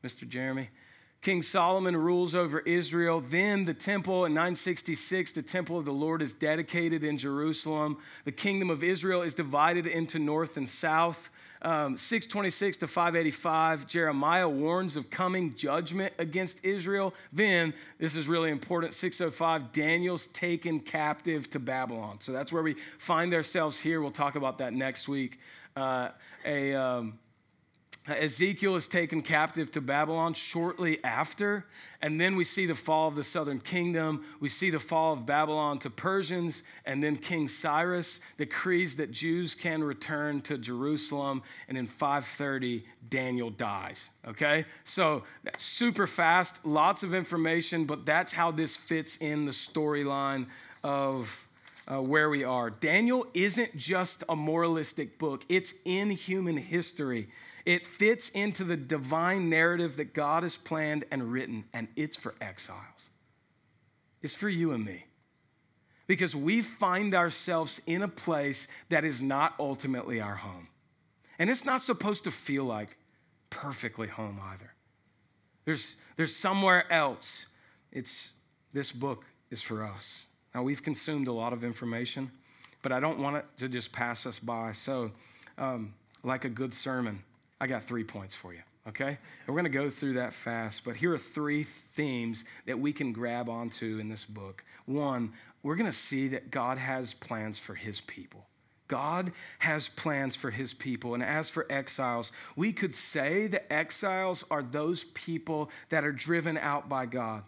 Mr. 0.04 0.28
Jeremy. 0.28 0.70
King 1.22 1.42
Solomon 1.42 1.96
rules 1.96 2.36
over 2.36 2.60
Israel. 2.60 3.22
Then 3.22 3.64
the 3.64 3.74
temple 3.74 4.26
in 4.26 4.34
966, 4.34 5.32
the 5.32 5.42
temple 5.42 5.78
of 5.78 5.86
the 5.86 5.94
Lord 5.94 6.22
is 6.22 6.34
dedicated 6.34 7.02
in 7.02 7.18
Jerusalem. 7.18 7.98
The 8.26 8.34
kingdom 8.34 8.70
of 8.70 8.84
Israel 8.84 9.22
is 9.22 9.34
divided 9.34 9.88
into 9.88 10.20
north 10.20 10.58
and 10.58 10.68
south 10.68 11.30
um, 11.64 11.98
626 11.98 12.78
to 12.78 12.88
585, 12.88 13.88
Jeremiah 13.88 14.50
warns 14.50 14.96
of 14.96 15.10
coming 15.10 15.56
judgment 15.56 16.14
against 16.20 16.64
Israel. 16.64 17.14
Then, 17.32 17.74
this 18.00 18.16
is 18.16 18.28
really 18.28 18.52
important, 18.52 18.94
605, 18.94 19.72
Daniel's 19.72 20.28
taken 20.28 20.80
captive 20.80 21.50
to 21.52 21.60
Babylon. 21.60 22.18
So 22.20 22.32
that's 22.32 22.52
where 22.52 22.64
we 22.64 22.76
find 22.98 23.34
ourselves 23.34 23.80
here. 23.80 24.02
We'll 24.02 24.12
talk 24.12 24.36
about 24.36 24.58
that 24.60 24.74
next 24.74 25.08
week. 25.08 25.40
Uh, 25.76 26.10
a. 26.46 26.74
Um, 26.74 27.20
Ezekiel 28.08 28.76
is 28.76 28.90
taken 28.90 29.22
captive 29.22 29.72
to 29.72 29.80
Babylon 29.80 30.34
shortly 30.34 31.02
after, 31.06 31.66
and 32.02 32.20
then 32.20 32.36
we 32.36 32.44
see 32.44 32.66
the 32.66 32.76
fall 32.76 33.08
of 33.08 33.16
the 33.16 33.24
southern 33.24 33.62
kingdom. 33.62 34.26
We 34.42 34.50
see 34.50 34.70
the 34.70 34.80
fall 34.80 35.14
of 35.14 35.26
Babylon 35.26 35.80
to 35.80 35.90
Persians, 35.90 36.64
and 36.86 37.02
then 37.02 37.16
King 37.16 37.48
Cyrus 37.48 38.20
decrees 38.38 38.98
that 38.98 39.12
Jews 39.12 39.56
can 39.56 39.82
return 39.82 40.42
to 40.42 40.58
Jerusalem, 40.58 41.44
and 41.70 41.78
in 41.78 41.88
530, 41.88 42.84
Daniel 43.10 43.50
dies. 43.50 44.10
Okay? 44.28 44.66
So, 44.84 45.24
super 45.58 46.06
fast, 46.06 46.66
lots 46.66 47.04
of 47.04 47.14
information, 47.14 47.86
but 47.86 48.06
that's 48.06 48.34
how 48.34 48.52
this 48.52 48.76
fits 48.76 49.16
in 49.18 49.46
the 49.46 49.52
storyline 49.52 50.48
of 50.84 51.48
uh, 51.88 52.02
where 52.02 52.30
we 52.30 52.44
are. 52.44 52.70
Daniel 52.70 53.28
isn't 53.34 53.78
just 53.78 54.26
a 54.28 54.36
moralistic 54.36 55.18
book, 55.18 55.46
it's 55.48 55.74
in 55.86 56.10
human 56.10 56.58
history. 56.58 57.30
It 57.66 57.88
fits 57.88 58.30
into 58.30 58.64
the 58.64 58.76
divine 58.76 59.50
narrative 59.50 59.98
that 59.98 60.14
God 60.14 60.44
has 60.44 60.58
planned 60.58 61.06
and 61.12 61.32
written, 61.32 61.66
and 61.74 61.88
it's 61.96 62.18
for 62.18 62.36
exiles. 62.42 63.10
It's 64.22 64.36
for 64.36 64.50
you 64.50 64.72
and 64.72 64.84
me. 64.84 65.06
Because 66.06 66.36
we 66.36 66.62
find 66.62 67.16
ourselves 67.16 67.82
in 67.88 68.02
a 68.02 68.08
place 68.08 68.68
that 68.90 69.06
is 69.06 69.22
not 69.22 69.56
ultimately 69.60 70.20
our 70.20 70.36
home. 70.36 70.68
And 71.40 71.50
it's 71.50 71.66
not 71.66 71.82
supposed 71.82 72.26
to 72.26 72.32
feel 72.32 72.66
like 72.66 72.98
perfectly 73.50 74.08
home 74.08 74.40
either. 74.44 74.74
There's, 75.66 75.96
there's 76.18 76.36
somewhere 76.36 76.92
else. 76.92 77.48
It's 77.92 78.32
this 78.74 78.92
book 78.92 79.26
is 79.50 79.62
for 79.62 79.84
us. 79.84 80.26
Now, 80.54 80.64
we've 80.64 80.84
consumed 80.84 81.28
a 81.28 81.32
lot 81.32 81.54
of 81.54 81.64
information, 81.64 82.32
but 82.82 82.92
I 82.92 83.00
don't 83.00 83.20
want 83.20 83.38
it 83.38 83.46
to 83.58 83.70
just 83.70 83.92
pass 83.92 84.26
us 84.26 84.40
by. 84.40 84.74
So, 84.74 85.12
um, 85.58 85.94
like 86.24 86.46
a 86.46 86.50
good 86.50 86.74
sermon, 86.74 87.24
I 87.64 87.66
got 87.66 87.84
three 87.84 88.04
points 88.04 88.36
for 88.36 88.54
you, 88.54 88.60
okay? 88.90 89.08
And 89.08 89.48
we're 89.48 89.56
gonna 89.56 89.70
go 89.70 89.90
through 89.90 90.16
that 90.16 90.34
fast, 90.34 90.84
but 90.84 90.98
here 90.98 91.14
are 91.14 91.18
three 91.18 91.64
themes 91.64 92.44
that 92.66 92.78
we 92.78 92.92
can 92.92 93.14
grab 93.14 93.48
onto 93.48 94.00
in 94.00 94.10
this 94.10 94.26
book. 94.26 94.66
One, 94.86 95.32
we're 95.64 95.78
gonna 95.78 95.94
see 95.94 96.28
that 96.28 96.52
God 96.52 96.78
has 96.78 97.14
plans 97.14 97.58
for 97.58 97.74
his 97.74 98.02
people. 98.02 98.48
God 98.90 99.32
has 99.60 99.88
plans 99.88 100.36
for 100.36 100.52
his 100.52 100.74
people. 100.74 101.14
And 101.14 101.24
as 101.24 101.50
for 101.50 101.66
exiles, 101.72 102.34
we 102.58 102.74
could 102.74 102.94
say 102.94 103.48
that 103.48 103.72
exiles 103.72 104.44
are 104.52 104.62
those 104.62 105.06
people 105.06 105.72
that 105.88 106.04
are 106.04 106.12
driven 106.12 106.58
out 106.58 106.90
by 106.90 107.06
God. 107.06 107.44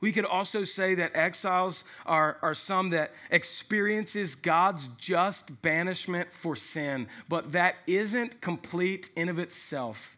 We 0.00 0.12
could 0.12 0.24
also 0.24 0.64
say 0.64 0.94
that 0.94 1.16
exiles 1.16 1.84
are, 2.06 2.38
are 2.40 2.54
some 2.54 2.90
that 2.90 3.12
experiences 3.30 4.34
God's 4.34 4.88
just 4.96 5.60
banishment 5.60 6.30
for 6.30 6.54
sin, 6.54 7.08
but 7.28 7.52
that 7.52 7.76
isn't 7.86 8.40
complete 8.40 9.10
in 9.16 9.28
of 9.28 9.38
itself. 9.38 10.16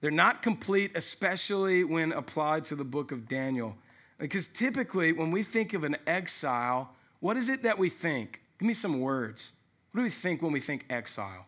They're 0.00 0.10
not 0.10 0.42
complete, 0.42 0.92
especially 0.94 1.84
when 1.84 2.12
applied 2.12 2.64
to 2.66 2.74
the 2.74 2.84
book 2.84 3.12
of 3.12 3.28
Daniel. 3.28 3.76
Because 4.18 4.48
typically, 4.48 5.12
when 5.12 5.30
we 5.30 5.42
think 5.42 5.72
of 5.72 5.84
an 5.84 5.96
exile, 6.06 6.90
what 7.20 7.36
is 7.36 7.48
it 7.48 7.62
that 7.62 7.78
we 7.78 7.88
think? 7.88 8.40
Give 8.58 8.66
me 8.66 8.74
some 8.74 9.00
words. 9.00 9.52
What 9.92 10.00
do 10.00 10.04
we 10.04 10.10
think 10.10 10.42
when 10.42 10.52
we 10.52 10.60
think 10.60 10.84
exile? 10.90 11.46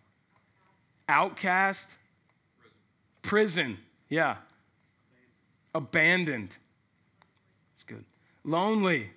Outcast? 1.08 1.88
Prison. 3.22 3.74
Prison. 3.74 3.78
Yeah. 4.08 4.36
Abandoned 5.74 6.50
good. 6.50 6.67
Lonely. 8.48 9.10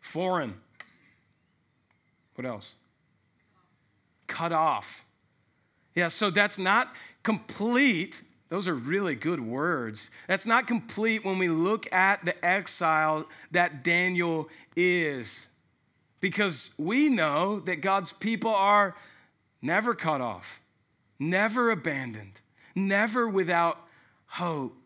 Foreign. 0.00 0.54
What 2.34 2.46
else? 2.46 2.76
Cut 4.26 4.52
off. 4.52 5.04
Yeah, 5.94 6.08
so 6.08 6.30
that's 6.30 6.56
not 6.56 6.94
complete. 7.22 8.22
Those 8.48 8.68
are 8.68 8.74
really 8.74 9.14
good 9.14 9.40
words. 9.40 10.10
That's 10.28 10.46
not 10.46 10.66
complete 10.66 11.26
when 11.26 11.36
we 11.36 11.48
look 11.48 11.92
at 11.92 12.24
the 12.24 12.42
exile 12.42 13.26
that 13.50 13.84
Daniel 13.84 14.48
is. 14.74 15.46
Because 16.20 16.70
we 16.78 17.10
know 17.10 17.60
that 17.60 17.82
God's 17.82 18.14
people 18.14 18.54
are 18.54 18.96
never 19.60 19.94
cut 19.94 20.22
off, 20.22 20.62
never 21.18 21.70
abandoned, 21.70 22.40
never 22.74 23.28
without 23.28 23.86
hope. 24.26 24.81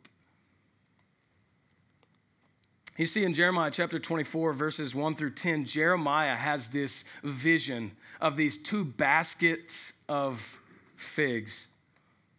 You 2.96 3.04
see 3.04 3.24
in 3.24 3.34
Jeremiah 3.34 3.70
chapter 3.70 3.98
24, 3.98 4.54
verses 4.54 4.94
1 4.94 5.16
through 5.16 5.32
10, 5.32 5.66
Jeremiah 5.66 6.34
has 6.34 6.68
this 6.68 7.04
vision 7.22 7.92
of 8.22 8.38
these 8.38 8.56
two 8.56 8.84
baskets 8.84 9.92
of 10.08 10.60
figs. 10.96 11.66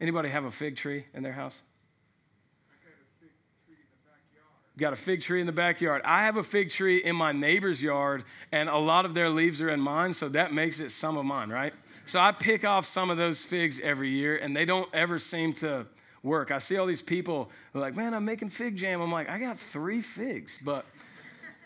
Anybody 0.01 0.29
have 0.29 0.45
a 0.45 0.51
fig 0.51 0.75
tree 0.75 1.05
in 1.13 1.21
their 1.21 1.33
house? 1.33 1.61
Got 4.79 4.93
a 4.93 4.95
fig 4.95 5.21
tree 5.21 5.41
in 5.41 5.47
the 5.47 5.51
backyard. 5.51 6.01
I 6.05 6.23
have 6.23 6.37
a 6.37 6.43
fig 6.43 6.69
tree 6.69 6.97
in 6.97 7.15
my 7.15 7.31
neighbor's 7.31 7.81
yard, 7.81 8.23
and 8.51 8.67
a 8.67 8.77
lot 8.77 9.05
of 9.05 9.13
their 9.13 9.29
leaves 9.29 9.61
are 9.61 9.69
in 9.69 9.79
mine, 9.79 10.13
so 10.13 10.29
that 10.29 10.53
makes 10.53 10.79
it 10.79 10.91
some 10.91 11.17
of 11.17 11.25
mine, 11.25 11.49
right? 11.49 11.73
So 12.05 12.19
I 12.19 12.31
pick 12.31 12.63
off 12.63 12.85
some 12.85 13.09
of 13.09 13.17
those 13.17 13.43
figs 13.43 13.79
every 13.79 14.09
year, 14.09 14.37
and 14.37 14.55
they 14.55 14.65
don't 14.65 14.89
ever 14.93 15.19
seem 15.19 15.53
to 15.53 15.87
work. 16.27 16.51
I 16.51 16.59
see 16.59 16.77
all 16.77 16.85
these 16.85 17.01
people 17.01 17.49
like, 17.73 17.95
man, 17.95 18.13
I'm 18.13 18.25
making 18.25 18.49
fig 18.49 18.75
jam. 18.75 19.01
I'm 19.01 19.11
like, 19.11 19.29
I 19.29 19.39
got 19.39 19.57
three 19.57 20.01
figs. 20.01 20.59
But 20.63 20.85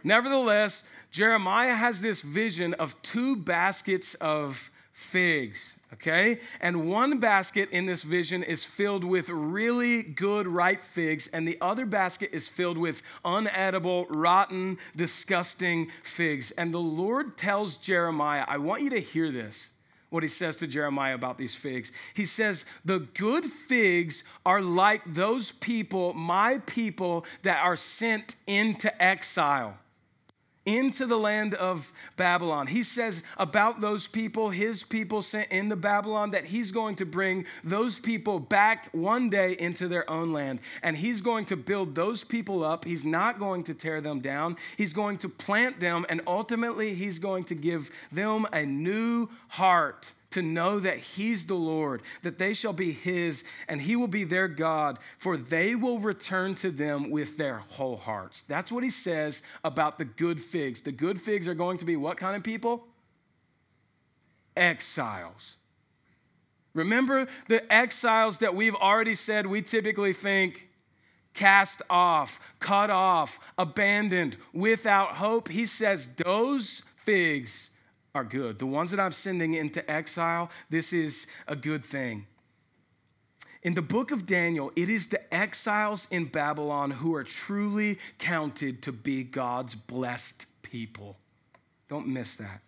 nevertheless, 0.03 0.85
Jeremiah 1.11 1.75
has 1.75 1.99
this 1.99 2.21
vision 2.21 2.73
of 2.75 2.99
two 3.01 3.35
baskets 3.35 4.13
of 4.15 4.71
figs 4.93 5.75
okay? 5.93 6.39
And 6.59 6.89
one 6.89 7.19
basket 7.19 7.69
in 7.71 7.85
this 7.85 8.03
vision 8.03 8.43
is 8.43 8.63
filled 8.63 9.03
with 9.03 9.29
really 9.29 10.03
good 10.03 10.47
ripe 10.47 10.83
figs, 10.83 11.27
and 11.27 11.47
the 11.47 11.57
other 11.61 11.85
basket 11.85 12.29
is 12.33 12.47
filled 12.47 12.77
with 12.77 13.01
unedible, 13.25 14.05
rotten, 14.09 14.77
disgusting 14.95 15.89
figs. 16.03 16.51
And 16.51 16.73
the 16.73 16.79
Lord 16.79 17.37
tells 17.37 17.77
Jeremiah, 17.77 18.45
I 18.47 18.57
want 18.57 18.83
you 18.83 18.89
to 18.91 19.01
hear 19.01 19.31
this. 19.31 19.69
What 20.11 20.23
he 20.23 20.29
says 20.29 20.57
to 20.57 20.67
Jeremiah 20.67 21.15
about 21.15 21.39
these 21.39 21.55
figs. 21.55 21.91
He 22.13 22.25
says, 22.25 22.65
The 22.85 22.99
good 22.99 23.45
figs 23.45 24.23
are 24.45 24.61
like 24.61 25.01
those 25.07 25.51
people, 25.53 26.13
my 26.13 26.59
people, 26.67 27.25
that 27.41 27.63
are 27.63 27.77
sent 27.77 28.35
into 28.45 29.01
exile 29.01 29.77
into 30.65 31.05
the 31.05 31.17
land 31.17 31.53
of 31.55 31.91
Babylon. 32.17 32.67
He 32.67 32.83
says 32.83 33.23
about 33.37 33.81
those 33.81 34.07
people, 34.07 34.49
his 34.49 34.83
people 34.83 35.21
sent 35.21 35.49
into 35.51 35.75
Babylon, 35.75 36.31
that 36.31 36.45
he's 36.45 36.71
going 36.71 36.95
to 36.95 37.05
bring 37.05 37.45
those 37.63 37.99
people 37.99 38.39
back 38.39 38.89
one 38.91 39.29
day 39.29 39.55
into 39.57 39.87
their 39.87 40.07
own 40.09 40.33
land. 40.33 40.59
And 40.83 40.97
he's 40.97 41.21
going 41.21 41.45
to 41.45 41.57
build 41.57 41.95
those 41.95 42.23
people 42.23 42.63
up. 42.63 42.85
He's 42.85 43.03
not 43.03 43.39
going 43.39 43.63
to 43.65 43.73
tear 43.73 44.01
them 44.01 44.19
down. 44.19 44.57
He's 44.77 44.93
going 44.93 45.17
to 45.19 45.29
plant 45.29 45.79
them, 45.79 46.05
and 46.09 46.21
ultimately, 46.27 46.93
he's 46.93 47.19
going 47.19 47.45
to 47.45 47.55
give 47.55 47.89
them 48.11 48.45
a 48.53 48.65
new 48.65 49.29
heart 49.49 50.13
to 50.31 50.41
know 50.41 50.79
that 50.79 50.97
He's 50.97 51.45
the 51.45 51.55
Lord, 51.55 52.01
that 52.23 52.39
they 52.39 52.53
shall 52.53 52.73
be 52.73 52.91
His, 52.91 53.43
and 53.67 53.81
He 53.81 53.95
will 53.95 54.07
be 54.07 54.23
their 54.23 54.47
God, 54.47 54.99
for 55.17 55.37
they 55.37 55.75
will 55.75 55.99
return 55.99 56.55
to 56.55 56.71
them 56.71 57.09
with 57.09 57.37
their 57.37 57.59
whole 57.69 57.97
hearts. 57.97 58.43
That's 58.43 58.71
what 58.71 58.83
He 58.83 58.89
says 58.89 59.43
about 59.63 59.97
the 59.97 60.05
good 60.05 60.39
figs. 60.39 60.81
The 60.81 60.91
good 60.91 61.21
figs 61.21 61.47
are 61.47 61.53
going 61.53 61.77
to 61.77 61.85
be 61.85 61.95
what 61.95 62.17
kind 62.17 62.35
of 62.35 62.43
people? 62.43 62.87
Exiles. 64.55 65.57
Remember 66.73 67.27
the 67.47 67.71
exiles 67.71 68.37
that 68.39 68.55
we've 68.55 68.75
already 68.75 69.15
said 69.15 69.45
we 69.45 69.61
typically 69.61 70.13
think 70.13 70.69
cast 71.33 71.81
off, 71.89 72.39
cut 72.59 72.89
off, 72.89 73.39
abandoned, 73.57 74.37
without 74.53 75.15
hope? 75.15 75.49
He 75.49 75.65
says 75.65 76.09
those 76.15 76.83
figs 76.95 77.70
are 78.13 78.23
good. 78.23 78.59
The 78.59 78.65
ones 78.65 78.91
that 78.91 78.99
I'm 78.99 79.11
sending 79.11 79.53
into 79.53 79.89
exile, 79.89 80.49
this 80.69 80.91
is 80.91 81.27
a 81.47 81.55
good 81.55 81.83
thing. 81.85 82.27
In 83.63 83.75
the 83.75 83.81
book 83.81 84.11
of 84.11 84.25
Daniel, 84.25 84.71
it 84.75 84.89
is 84.89 85.07
the 85.07 85.33
exiles 85.33 86.07
in 86.09 86.25
Babylon 86.25 86.91
who 86.91 87.13
are 87.13 87.23
truly 87.23 87.99
counted 88.17 88.81
to 88.83 88.91
be 88.91 89.23
God's 89.23 89.75
blessed 89.75 90.47
people. 90.63 91.17
Don't 91.87 92.07
miss 92.07 92.35
that. 92.37 92.61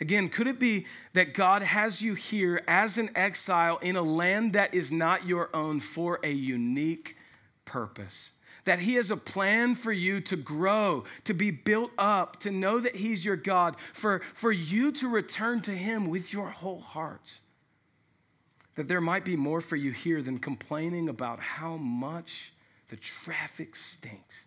Again, 0.00 0.28
could 0.28 0.46
it 0.46 0.60
be 0.60 0.86
that 1.14 1.34
God 1.34 1.62
has 1.62 2.02
you 2.02 2.14
here 2.14 2.62
as 2.68 2.98
an 2.98 3.10
exile 3.16 3.78
in 3.78 3.96
a 3.96 4.02
land 4.02 4.52
that 4.52 4.74
is 4.74 4.92
not 4.92 5.26
your 5.26 5.54
own 5.54 5.80
for 5.80 6.20
a 6.22 6.30
unique 6.30 7.16
purpose? 7.64 8.30
That 8.68 8.80
He 8.80 8.96
has 8.96 9.10
a 9.10 9.16
plan 9.16 9.74
for 9.74 9.92
you 9.92 10.20
to 10.20 10.36
grow, 10.36 11.04
to 11.24 11.32
be 11.32 11.50
built 11.50 11.90
up, 11.96 12.38
to 12.40 12.50
know 12.50 12.78
that 12.78 12.96
He's 12.96 13.24
your 13.24 13.34
God, 13.34 13.76
for, 13.94 14.20
for 14.34 14.52
you 14.52 14.92
to 14.92 15.08
return 15.08 15.62
to 15.62 15.70
Him 15.70 16.10
with 16.10 16.34
your 16.34 16.50
whole 16.50 16.80
heart. 16.80 17.40
That 18.74 18.86
there 18.86 19.00
might 19.00 19.24
be 19.24 19.36
more 19.36 19.62
for 19.62 19.76
you 19.76 19.90
here 19.90 20.20
than 20.20 20.38
complaining 20.38 21.08
about 21.08 21.40
how 21.40 21.78
much 21.78 22.52
the 22.88 22.96
traffic 22.96 23.74
stinks. 23.74 24.44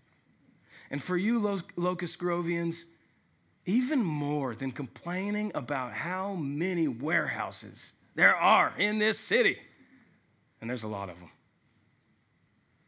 And 0.92 1.02
for 1.02 1.18
you, 1.18 1.40
Locust 1.76 2.20
Grovians, 2.20 2.84
even 3.66 4.04
more 4.04 4.54
than 4.54 4.72
complaining 4.72 5.52
about 5.56 5.94
how 5.94 6.36
many 6.36 6.88
warehouses 6.88 7.94
there 8.14 8.36
are 8.36 8.72
in 8.78 9.00
this 9.00 9.18
city. 9.18 9.58
And 10.62 10.70
there's 10.70 10.84
a 10.84 10.88
lot 10.88 11.10
of 11.10 11.20
them. 11.20 11.32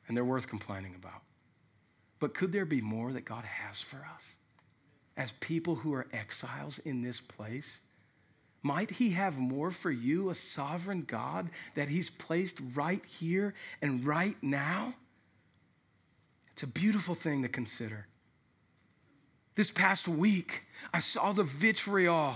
And 0.07 0.15
they're 0.15 0.23
worth 0.23 0.47
complaining 0.47 0.93
about. 0.93 1.22
But 2.23 2.33
could 2.33 2.53
there 2.53 2.63
be 2.63 2.79
more 2.79 3.12
that 3.12 3.25
God 3.25 3.43
has 3.43 3.81
for 3.81 3.97
us 4.15 4.38
as 5.17 5.33
people 5.33 5.75
who 5.75 5.93
are 5.93 6.07
exiles 6.13 6.79
in 6.79 7.01
this 7.01 7.19
place? 7.19 7.81
Might 8.62 8.91
He 8.91 9.09
have 9.09 9.38
more 9.38 9.71
for 9.71 9.91
you, 9.91 10.29
a 10.29 10.36
sovereign 10.36 11.03
God 11.05 11.49
that 11.75 11.89
He's 11.89 12.09
placed 12.09 12.62
right 12.75 13.05
here 13.05 13.53
and 13.81 14.05
right 14.05 14.38
now? 14.41 14.93
It's 16.53 16.63
a 16.63 16.67
beautiful 16.67 17.13
thing 17.13 17.41
to 17.41 17.49
consider. 17.49 18.07
This 19.55 19.69
past 19.69 20.07
week, 20.07 20.63
I 20.93 20.99
saw 20.99 21.33
the 21.33 21.43
vitriol 21.43 22.36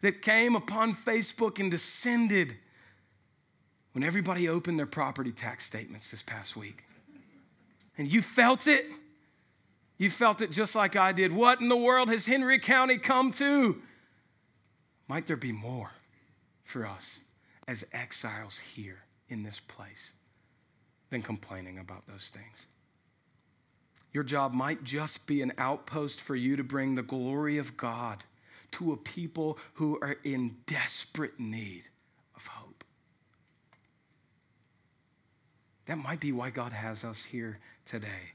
that 0.00 0.20
came 0.20 0.56
upon 0.56 0.96
Facebook 0.96 1.60
and 1.60 1.70
descended 1.70 2.56
when 3.92 4.02
everybody 4.02 4.48
opened 4.48 4.80
their 4.80 4.86
property 4.86 5.30
tax 5.30 5.64
statements 5.64 6.10
this 6.10 6.22
past 6.22 6.56
week. 6.56 6.82
And 7.96 8.12
you 8.12 8.20
felt 8.20 8.66
it. 8.66 8.84
You 9.98 10.08
felt 10.08 10.40
it 10.40 10.52
just 10.52 10.76
like 10.76 10.94
I 10.94 11.10
did. 11.10 11.32
What 11.32 11.60
in 11.60 11.68
the 11.68 11.76
world 11.76 12.08
has 12.08 12.26
Henry 12.26 12.60
County 12.60 12.98
come 12.98 13.32
to? 13.32 13.82
Might 15.08 15.26
there 15.26 15.36
be 15.36 15.52
more 15.52 15.90
for 16.62 16.86
us 16.86 17.18
as 17.66 17.84
exiles 17.92 18.58
here 18.58 19.00
in 19.28 19.42
this 19.42 19.58
place 19.58 20.12
than 21.10 21.20
complaining 21.20 21.78
about 21.78 22.06
those 22.06 22.30
things? 22.32 22.66
Your 24.12 24.22
job 24.22 24.52
might 24.52 24.84
just 24.84 25.26
be 25.26 25.42
an 25.42 25.52
outpost 25.58 26.20
for 26.20 26.36
you 26.36 26.56
to 26.56 26.64
bring 26.64 26.94
the 26.94 27.02
glory 27.02 27.58
of 27.58 27.76
God 27.76 28.24
to 28.72 28.92
a 28.92 28.96
people 28.96 29.58
who 29.74 29.98
are 30.00 30.16
in 30.22 30.56
desperate 30.66 31.40
need 31.40 31.84
of 32.36 32.46
hope. 32.46 32.84
That 35.86 35.98
might 35.98 36.20
be 36.20 36.32
why 36.32 36.50
God 36.50 36.72
has 36.72 37.02
us 37.02 37.24
here 37.24 37.58
today 37.84 38.32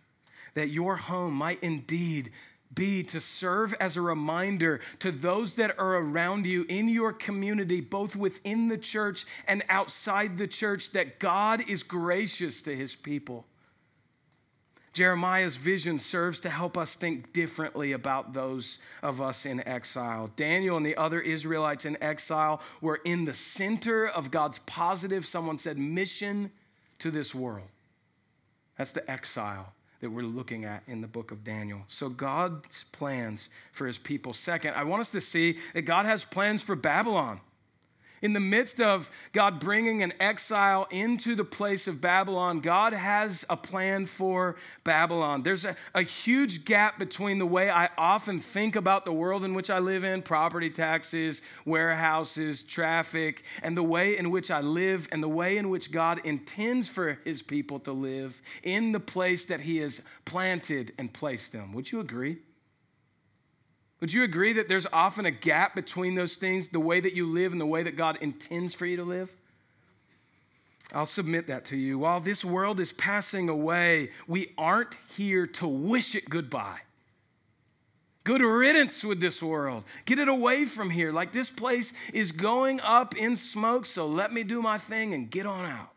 that 0.54 0.70
your 0.70 0.96
home 0.96 1.34
might 1.34 1.62
indeed 1.62 2.32
be 2.74 3.04
to 3.04 3.20
serve 3.20 3.74
as 3.80 3.98
a 3.98 4.02
reminder 4.02 4.80
to 5.00 5.12
those 5.12 5.56
that 5.56 5.78
are 5.78 5.98
around 5.98 6.46
you 6.46 6.66
in 6.70 6.90
your 6.90 7.14
community, 7.14 7.82
both 7.82 8.16
within 8.16 8.68
the 8.68 8.78
church 8.78 9.26
and 9.48 9.64
outside 9.70 10.38
the 10.38 10.48
church, 10.48 10.92
that 10.92 11.20
God 11.20 11.68
is 11.70 11.84
gracious 11.84 12.62
to 12.64 12.76
his 12.76 12.96
people. 12.96 13.46
Jeremiah's 14.94 15.58
vision 15.58 15.98
serves 15.98 16.40
to 16.42 16.52
help 16.52 16.78
us 16.78 16.94
think 16.94 17.34
differently 17.34 17.94
about 17.94 18.34
those 18.34 18.78
of 19.02 19.22
us 19.22 19.44
in 19.44 19.68
exile. 19.68 20.30
Daniel 20.36 20.78
and 20.78 20.86
the 20.86 20.96
other 20.98 21.20
Israelites 21.20 21.86
in 21.86 22.02
exile 22.02 22.62
were 22.80 23.00
in 23.04 23.26
the 23.26 23.34
center 23.34 24.08
of 24.08 24.30
God's 24.30 24.60
positive, 24.60 25.26
someone 25.26 25.58
said, 25.58 25.80
mission 25.80 26.52
to 27.00 27.10
this 27.10 27.34
world. 27.34 27.68
That's 28.78 28.92
the 28.92 29.10
exile 29.10 29.74
that 30.04 30.12
we're 30.12 30.22
looking 30.22 30.66
at 30.66 30.84
in 30.86 31.00
the 31.00 31.08
book 31.08 31.32
of 31.32 31.46
Daniel. 31.46 31.80
So, 31.88 32.10
God's 32.10 32.84
plans 32.92 33.48
for 33.72 33.88
his 33.88 33.98
people. 33.98 34.34
Second, 34.34 34.74
I 34.76 34.84
want 34.84 35.00
us 35.00 35.12
to 35.12 35.22
see 35.22 35.58
that 35.74 35.84
God 35.84 36.06
has 36.06 36.26
plans 36.26 36.62
for 36.62 36.76
Babylon. 36.76 37.40
In 38.24 38.32
the 38.32 38.40
midst 38.40 38.80
of 38.80 39.12
God 39.34 39.60
bringing 39.60 40.02
an 40.02 40.14
exile 40.18 40.88
into 40.90 41.36
the 41.36 41.44
place 41.44 41.90
of 41.90 42.00
Babylon, 42.00 42.62
God 42.62 42.94
has 42.94 43.46
a 43.50 43.58
plan 43.58 44.06
for 44.06 44.56
Babylon. 44.86 45.44
There's 45.44 45.66
a, 45.66 45.76
a, 45.94 46.04
huge 46.04 46.64
gap 46.64 46.98
between 46.98 47.38
the 47.38 47.46
way 47.46 47.70
I 47.70 47.90
often 47.98 48.40
think 48.40 48.78
about 48.78 49.04
the 49.04 49.12
world 49.12 49.44
in 49.44 49.54
which 49.54 49.70
I 49.70 49.80
live 49.80 50.06
in 50.06 50.22
property 50.22 50.70
taxes, 50.70 51.42
warehouses, 51.66 52.64
traffic 52.64 53.44
and 53.62 53.76
the 53.76 53.84
way 53.84 54.18
in 54.18 54.32
which 54.32 54.50
I 54.50 54.62
live 54.62 55.10
and 55.12 55.22
the 55.22 55.28
way 55.28 55.58
in 55.58 55.70
which 55.70 55.92
God 55.92 56.22
intends 56.24 56.88
for 56.88 57.20
his 57.26 57.42
people 57.42 57.78
to 57.82 57.92
live 57.92 58.42
in 58.64 58.94
the 58.94 59.02
place 59.02 59.44
that 59.46 59.60
he 59.60 59.80
has 59.80 60.02
planted 60.24 60.94
and 60.98 61.12
placed 61.12 61.52
them. 61.52 61.74
Would 61.74 61.92
you 61.92 62.00
agree? 62.00 62.38
Would 64.04 64.12
you 64.12 64.26
agree 64.26 64.52
that 64.52 64.68
there's 64.68 64.86
often 64.92 65.26
a 65.26 65.32
gap 65.32 65.76
between 65.76 66.16
those 66.16 66.36
things, 66.36 66.68
the 66.68 66.80
way 66.82 67.00
that 67.00 67.14
you 67.14 67.26
live 67.26 67.54
and 67.54 67.62
the 67.62 67.66
way 67.66 67.84
that 67.84 67.96
God 67.96 68.18
intends 68.20 68.74
for 68.74 68.86
you 68.86 68.98
to 68.98 69.04
live? 69.06 69.34
I'll 70.94 71.06
submit 71.06 71.48
that 71.48 71.64
to 71.68 71.78
you. 71.78 72.00
While 72.00 72.20
this 72.20 72.44
world 72.44 72.82
is 72.82 72.92
passing 72.92 73.48
away, 73.48 74.12
we 74.28 74.52
aren't 74.58 75.00
here 75.16 75.48
to 75.48 75.68
wish 75.70 76.16
it 76.16 76.30
goodbye. 76.30 76.82
Good 78.26 78.42
riddance 78.42 79.06
with 79.06 79.22
this 79.22 79.42
world. 79.42 79.86
Get 80.04 80.20
it 80.20 80.28
away 80.28 80.66
from 80.66 80.90
here. 80.90 81.14
Like 81.14 81.32
this 81.32 81.50
place 81.50 81.94
is 82.12 82.34
going 82.34 82.82
up 82.82 83.16
in 83.16 83.38
smoke, 83.38 83.86
so 83.86 84.06
let 84.06 84.34
me 84.34 84.44
do 84.44 84.62
my 84.62 84.78
thing 84.78 85.14
and 85.14 85.32
get 85.32 85.46
on 85.46 85.64
out. 85.64 85.93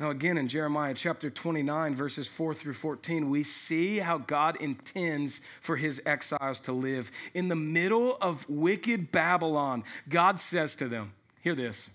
Now, 0.00 0.10
again, 0.10 0.38
in 0.38 0.46
Jeremiah 0.46 0.94
chapter 0.94 1.28
29, 1.28 1.96
verses 1.96 2.28
4 2.28 2.54
through 2.54 2.74
14, 2.74 3.28
we 3.28 3.42
see 3.42 3.98
how 3.98 4.18
God 4.18 4.56
intends 4.60 5.40
for 5.60 5.76
his 5.76 6.00
exiles 6.06 6.60
to 6.60 6.72
live. 6.72 7.10
In 7.34 7.48
the 7.48 7.56
middle 7.56 8.16
of 8.20 8.48
wicked 8.48 9.10
Babylon, 9.10 9.82
God 10.08 10.38
says 10.38 10.76
to 10.76 10.88
them, 10.88 11.12
Hear 11.40 11.56
this. 11.56 11.90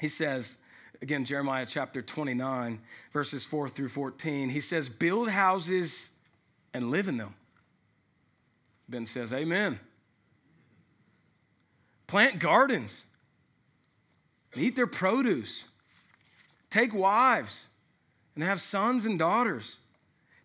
He 0.00 0.08
says, 0.08 0.56
again, 1.02 1.24
Jeremiah 1.24 1.66
chapter 1.68 2.02
29, 2.02 2.80
verses 3.12 3.44
4 3.44 3.68
through 3.68 3.90
14, 3.90 4.48
he 4.48 4.60
says, 4.60 4.88
Build 4.88 5.28
houses 5.28 6.10
and 6.72 6.90
live 6.90 7.06
in 7.06 7.16
them. 7.16 7.34
Ben 8.88 9.06
says, 9.06 9.32
Amen. 9.32 9.78
Plant 12.08 12.40
gardens 12.40 13.04
and 14.52 14.62
eat 14.62 14.74
their 14.74 14.88
produce 14.88 15.66
Take 16.74 16.92
wives 16.92 17.68
and 18.34 18.42
have 18.42 18.60
sons 18.60 19.06
and 19.06 19.16
daughters. 19.16 19.76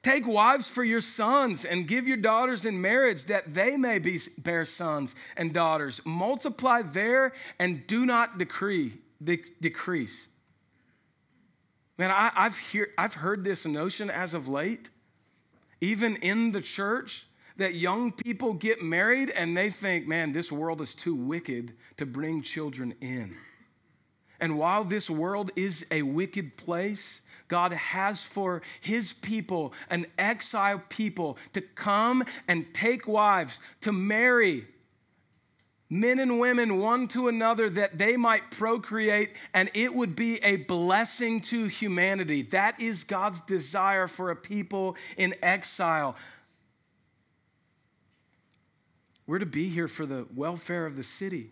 Take 0.03 0.27
wives 0.27 0.69
for 0.69 0.83
your 0.83 1.01
sons 1.01 1.65
and 1.65 1.87
give 1.87 2.07
your 2.07 2.17
daughters 2.17 2.65
in 2.65 2.79
marriage 2.79 3.25
that 3.25 3.55
they 3.55 3.77
may 3.77 3.97
be, 3.97 4.19
bear 4.37 4.63
sons 4.63 5.15
and 5.35 5.51
daughters. 5.51 6.05
Multiply 6.05 6.83
there 6.83 7.33
and 7.57 7.87
do 7.87 8.05
not 8.05 8.37
decree, 8.37 8.99
de- 9.23 9.41
decrease. 9.59 10.27
Man, 11.97 12.11
I, 12.11 12.29
have 12.35 12.59
hear, 12.59 12.89
I've 12.95 13.15
heard 13.15 13.43
this 13.43 13.65
notion 13.65 14.11
as 14.11 14.35
of 14.35 14.47
late, 14.47 14.91
even 15.81 16.15
in 16.17 16.51
the 16.51 16.61
church, 16.61 17.25
that 17.57 17.73
young 17.73 18.11
people 18.11 18.53
get 18.53 18.83
married 18.83 19.31
and 19.31 19.57
they 19.57 19.71
think, 19.71 20.07
man, 20.07 20.33
this 20.33 20.51
world 20.51 20.79
is 20.79 20.93
too 20.93 21.15
wicked 21.15 21.73
to 21.97 22.05
bring 22.05 22.43
children 22.43 22.93
in. 23.01 23.35
And 24.39 24.57
while 24.57 24.83
this 24.83 25.09
world 25.09 25.51
is 25.55 25.85
a 25.91 26.01
wicked 26.01 26.57
place, 26.57 27.21
God 27.47 27.73
has 27.73 28.23
for 28.23 28.61
his 28.79 29.11
people, 29.11 29.73
an 29.89 30.05
exile 30.17 30.81
people, 30.89 31.37
to 31.53 31.61
come 31.61 32.23
and 32.47 32.73
take 32.73 33.07
wives, 33.07 33.59
to 33.81 33.91
marry 33.91 34.67
men 35.89 36.19
and 36.19 36.39
women 36.39 36.77
one 36.77 37.07
to 37.07 37.27
another 37.27 37.69
that 37.69 37.97
they 37.97 38.15
might 38.15 38.51
procreate 38.51 39.31
and 39.53 39.71
it 39.73 39.93
would 39.93 40.15
be 40.15 40.37
a 40.43 40.57
blessing 40.57 41.41
to 41.41 41.65
humanity. 41.65 42.43
That 42.43 42.79
is 42.79 43.03
God's 43.03 43.41
desire 43.41 44.07
for 44.07 44.29
a 44.29 44.35
people 44.35 44.95
in 45.17 45.33
exile. 45.41 46.15
We're 49.25 49.39
to 49.39 49.45
be 49.45 49.69
here 49.69 49.87
for 49.87 50.05
the 50.05 50.27
welfare 50.35 50.85
of 50.85 50.95
the 50.95 51.03
city. 51.03 51.51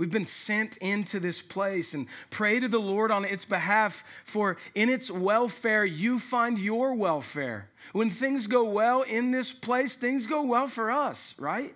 We've 0.00 0.10
been 0.10 0.24
sent 0.24 0.78
into 0.78 1.20
this 1.20 1.42
place 1.42 1.92
and 1.92 2.06
pray 2.30 2.58
to 2.58 2.68
the 2.68 2.80
Lord 2.80 3.10
on 3.10 3.26
its 3.26 3.44
behalf, 3.44 4.02
for 4.24 4.56
in 4.74 4.88
its 4.88 5.10
welfare, 5.10 5.84
you 5.84 6.18
find 6.18 6.58
your 6.58 6.94
welfare. 6.94 7.68
When 7.92 8.08
things 8.08 8.46
go 8.46 8.64
well 8.64 9.02
in 9.02 9.30
this 9.30 9.52
place, 9.52 9.96
things 9.96 10.26
go 10.26 10.40
well 10.40 10.68
for 10.68 10.90
us, 10.90 11.34
right? 11.38 11.74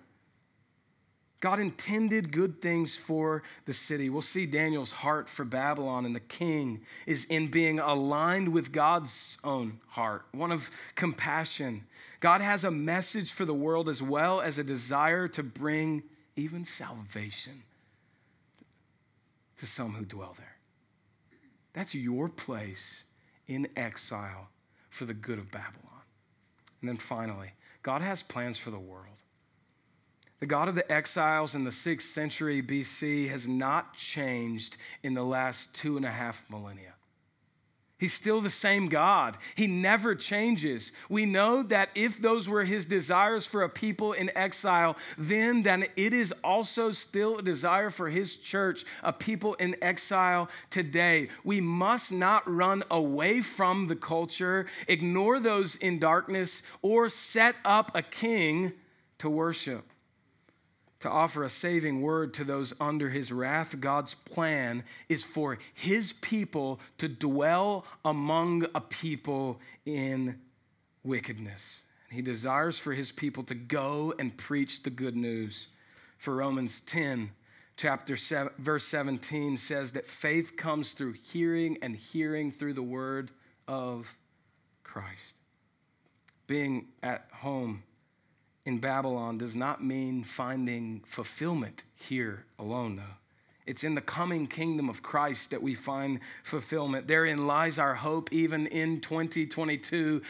God 1.39 1.59
intended 1.59 2.31
good 2.31 2.63
things 2.63 2.97
for 2.97 3.43
the 3.67 3.73
city. 3.73 4.09
We'll 4.09 4.23
see 4.23 4.47
Daniel's 4.47 4.91
heart 4.91 5.29
for 5.29 5.45
Babylon 5.45 6.03
and 6.03 6.15
the 6.15 6.19
king 6.19 6.81
is 7.05 7.25
in 7.25 7.49
being 7.49 7.77
aligned 7.77 8.49
with 8.49 8.71
God's 8.71 9.37
own 9.43 9.81
heart, 9.89 10.25
one 10.31 10.51
of 10.51 10.71
compassion. 10.95 11.83
God 12.21 12.41
has 12.41 12.63
a 12.63 12.71
message 12.71 13.31
for 13.31 13.45
the 13.45 13.53
world 13.53 13.87
as 13.87 14.01
well 14.01 14.41
as 14.41 14.57
a 14.57 14.63
desire 14.63 15.27
to 15.27 15.43
bring 15.43 16.01
even 16.35 16.65
salvation 16.65 17.61
to 19.57 19.65
some 19.65 19.93
who 19.93 20.05
dwell 20.05 20.33
there. 20.37 20.57
That's 21.73 21.93
your 21.93 22.29
place 22.29 23.03
in 23.47 23.67
exile 23.75 24.49
for 24.89 25.05
the 25.05 25.13
good 25.13 25.39
of 25.39 25.51
Babylon. 25.51 26.03
And 26.81 26.89
then 26.89 26.97
finally, 26.97 27.51
God 27.83 28.01
has 28.01 28.23
plans 28.23 28.57
for 28.57 28.71
the 28.71 28.79
world. 28.79 29.05
The 30.39 30.45
God 30.45 30.67
of 30.67 30.75
the 30.75 30.89
exiles 30.91 31.55
in 31.55 31.63
the 31.63 31.71
sixth 31.71 32.09
century 32.09 32.61
BC 32.61 33.29
has 33.29 33.47
not 33.47 33.95
changed 33.95 34.77
in 35.03 35.13
the 35.13 35.23
last 35.23 35.73
two 35.73 35.97
and 35.97 36.05
a 36.05 36.11
half 36.11 36.45
millennia. 36.49 36.93
He's 37.97 38.13
still 38.13 38.41
the 38.41 38.49
same 38.49 38.89
God. 38.89 39.37
He 39.55 39.67
never 39.67 40.15
changes. 40.15 40.91
We 41.07 41.25
know 41.25 41.63
that 41.63 41.89
if 41.95 42.21
those 42.21 42.49
were 42.49 42.65
his 42.65 42.85
desires 42.85 43.47
for 43.47 43.63
a 43.63 43.69
people 43.69 44.11
in 44.11 44.29
exile, 44.35 44.97
then, 45.17 45.63
then 45.63 45.85
it 45.95 46.13
is 46.13 46.33
also 46.43 46.91
still 46.91 47.37
a 47.37 47.41
desire 47.41 47.89
for 47.89 48.09
his 48.09 48.35
church, 48.35 48.83
a 49.01 49.13
people 49.13 49.53
in 49.55 49.77
exile 49.81 50.49
today. 50.69 51.29
We 51.45 51.61
must 51.61 52.11
not 52.11 52.43
run 52.53 52.83
away 52.91 53.39
from 53.39 53.87
the 53.87 53.95
culture, 53.95 54.65
ignore 54.89 55.39
those 55.39 55.77
in 55.77 55.97
darkness, 55.97 56.63
or 56.81 57.07
set 57.07 57.55
up 57.63 57.91
a 57.95 58.01
king 58.01 58.73
to 59.19 59.29
worship 59.29 59.89
to 60.99 61.09
offer 61.09 61.43
a 61.43 61.49
saving 61.49 62.01
word 62.01 62.33
to 62.35 62.43
those 62.43 62.73
under 62.79 63.09
his 63.09 63.31
wrath. 63.31 63.79
God's 63.79 64.13
plan 64.13 64.83
is 65.09 65.23
for 65.23 65.59
his 65.73 66.13
people 66.13 66.79
to 66.97 67.07
dwell 67.07 67.85
among 68.03 68.65
a 68.73 68.81
people 68.81 69.59
in 69.85 70.39
wickedness. 71.03 71.81
He 72.09 72.21
desires 72.21 72.77
for 72.77 72.93
his 72.93 73.11
people 73.11 73.43
to 73.43 73.55
go 73.55 74.13
and 74.17 74.35
preach 74.37 74.83
the 74.83 74.89
good 74.89 75.15
news. 75.15 75.67
For 76.17 76.33
Romans 76.35 76.79
10, 76.79 77.31
chapter 77.75 78.15
7, 78.15 78.53
verse 78.57 78.85
17 78.85 79.57
says 79.57 79.91
that 79.91 80.07
faith 80.07 80.55
comes 80.55 80.93
through 80.93 81.13
hearing 81.13 81.77
and 81.81 81.95
hearing 81.95 82.51
through 82.51 82.73
the 82.73 82.81
word 82.81 83.31
of 83.67 84.17
Christ. 84.83 85.35
Being 86.47 86.87
at 87.03 87.27
home 87.31 87.83
in 88.65 88.79
Babylon 88.79 89.37
does 89.37 89.55
not 89.55 89.83
mean 89.83 90.23
finding 90.23 91.03
fulfillment 91.05 91.85
here 91.95 92.45
alone, 92.57 92.95
though. 92.95 93.03
It's 93.65 93.83
in 93.83 93.95
the 93.95 94.01
coming 94.01 94.47
kingdom 94.47 94.89
of 94.89 95.01
Christ 95.01 95.51
that 95.51 95.61
we 95.61 95.73
find 95.73 96.19
fulfillment. 96.43 97.07
Therein 97.07 97.47
lies 97.47 97.79
our 97.79 97.95
hope, 97.95 98.31
even 98.31 98.67
in 98.67 99.01
2022, 99.01 100.21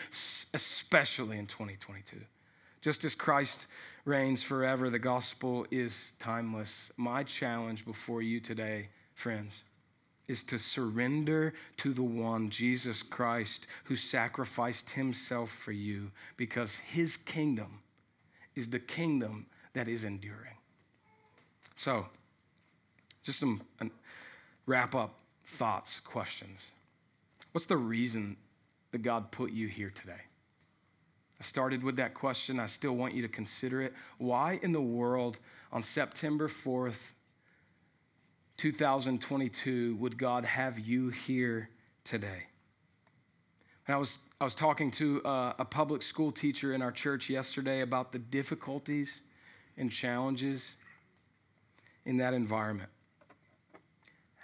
especially 0.53 1.37
in 1.37 1.45
2022. 1.45 2.17
Just 2.81 3.03
as 3.03 3.15
Christ 3.15 3.67
reigns 4.05 4.43
forever, 4.43 4.89
the 4.89 4.99
gospel 4.99 5.65
is 5.71 6.13
timeless. 6.19 6.91
My 6.95 7.23
challenge 7.23 7.85
before 7.85 8.21
you 8.21 8.39
today, 8.39 8.89
friends, 9.15 9.63
is 10.27 10.43
to 10.43 10.57
surrender 10.57 11.53
to 11.77 11.93
the 11.93 12.03
one, 12.03 12.49
Jesus 12.49 13.03
Christ, 13.03 13.67
who 13.85 13.95
sacrificed 13.95 14.91
himself 14.91 15.49
for 15.49 15.71
you 15.71 16.11
because 16.37 16.75
his 16.77 17.17
kingdom 17.17 17.79
is 18.55 18.69
the 18.69 18.79
kingdom 18.79 19.47
that 19.73 19.87
is 19.87 20.03
enduring. 20.03 20.57
So, 21.75 22.07
just 23.23 23.39
some 23.39 23.61
wrap 24.65 24.95
up 24.95 25.19
thoughts, 25.43 25.99
questions. 25.99 26.71
What's 27.51 27.65
the 27.65 27.77
reason 27.77 28.37
that 28.91 29.01
God 29.01 29.31
put 29.31 29.51
you 29.51 29.67
here 29.67 29.91
today? 29.93 30.21
I 31.39 31.43
started 31.43 31.83
with 31.83 31.97
that 31.97 32.13
question. 32.13 32.59
I 32.59 32.65
still 32.65 32.95
want 32.95 33.13
you 33.13 33.21
to 33.21 33.27
consider 33.27 33.81
it. 33.81 33.93
Why 34.17 34.59
in 34.61 34.71
the 34.71 34.81
world 34.81 35.37
on 35.71 35.83
September 35.83 36.47
4th, 36.47 37.11
2022, 38.57 39.97
would 39.97 40.17
God 40.17 40.45
have 40.45 40.79
you 40.79 41.09
here 41.09 41.69
today? 42.05 42.43
And 43.87 43.95
I 43.95 43.97
was, 43.97 44.19
I 44.41 44.43
was 44.43 44.55
talking 44.55 44.89
to 44.91 45.21
a, 45.23 45.55
a 45.59 45.65
public 45.65 46.01
school 46.01 46.31
teacher 46.31 46.73
in 46.73 46.81
our 46.81 46.91
church 46.91 47.29
yesterday 47.29 47.81
about 47.81 48.11
the 48.11 48.19
difficulties 48.19 49.21
and 49.77 49.91
challenges 49.91 50.75
in 52.05 52.17
that 52.17 52.33
environment, 52.33 52.89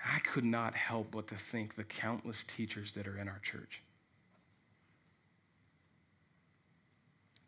I 0.05 0.19
could 0.19 0.43
not 0.43 0.73
help 0.73 1.11
but 1.11 1.27
to 1.27 1.35
think 1.35 1.75
the 1.75 1.83
countless 1.83 2.43
teachers 2.43 2.93
that 2.93 3.07
are 3.07 3.17
in 3.17 3.27
our 3.27 3.39
church. 3.39 3.81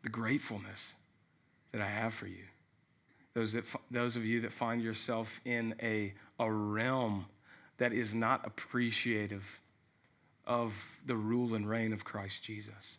The 0.02 0.08
gratefulness 0.08 0.94
that 1.72 1.80
I 1.80 1.86
have 1.86 2.14
for 2.14 2.26
you. 2.26 2.44
Those, 3.34 3.54
that, 3.54 3.64
those 3.90 4.14
of 4.14 4.24
you 4.24 4.40
that 4.42 4.52
find 4.52 4.80
yourself 4.80 5.40
in 5.44 5.74
a, 5.82 6.14
a 6.38 6.50
realm 6.50 7.26
that 7.78 7.92
is 7.92 8.14
not 8.14 8.46
appreciative 8.46 9.60
of 10.46 10.98
the 11.04 11.16
rule 11.16 11.54
and 11.54 11.68
reign 11.68 11.92
of 11.92 12.04
Christ 12.04 12.42
Jesus. 12.42 12.98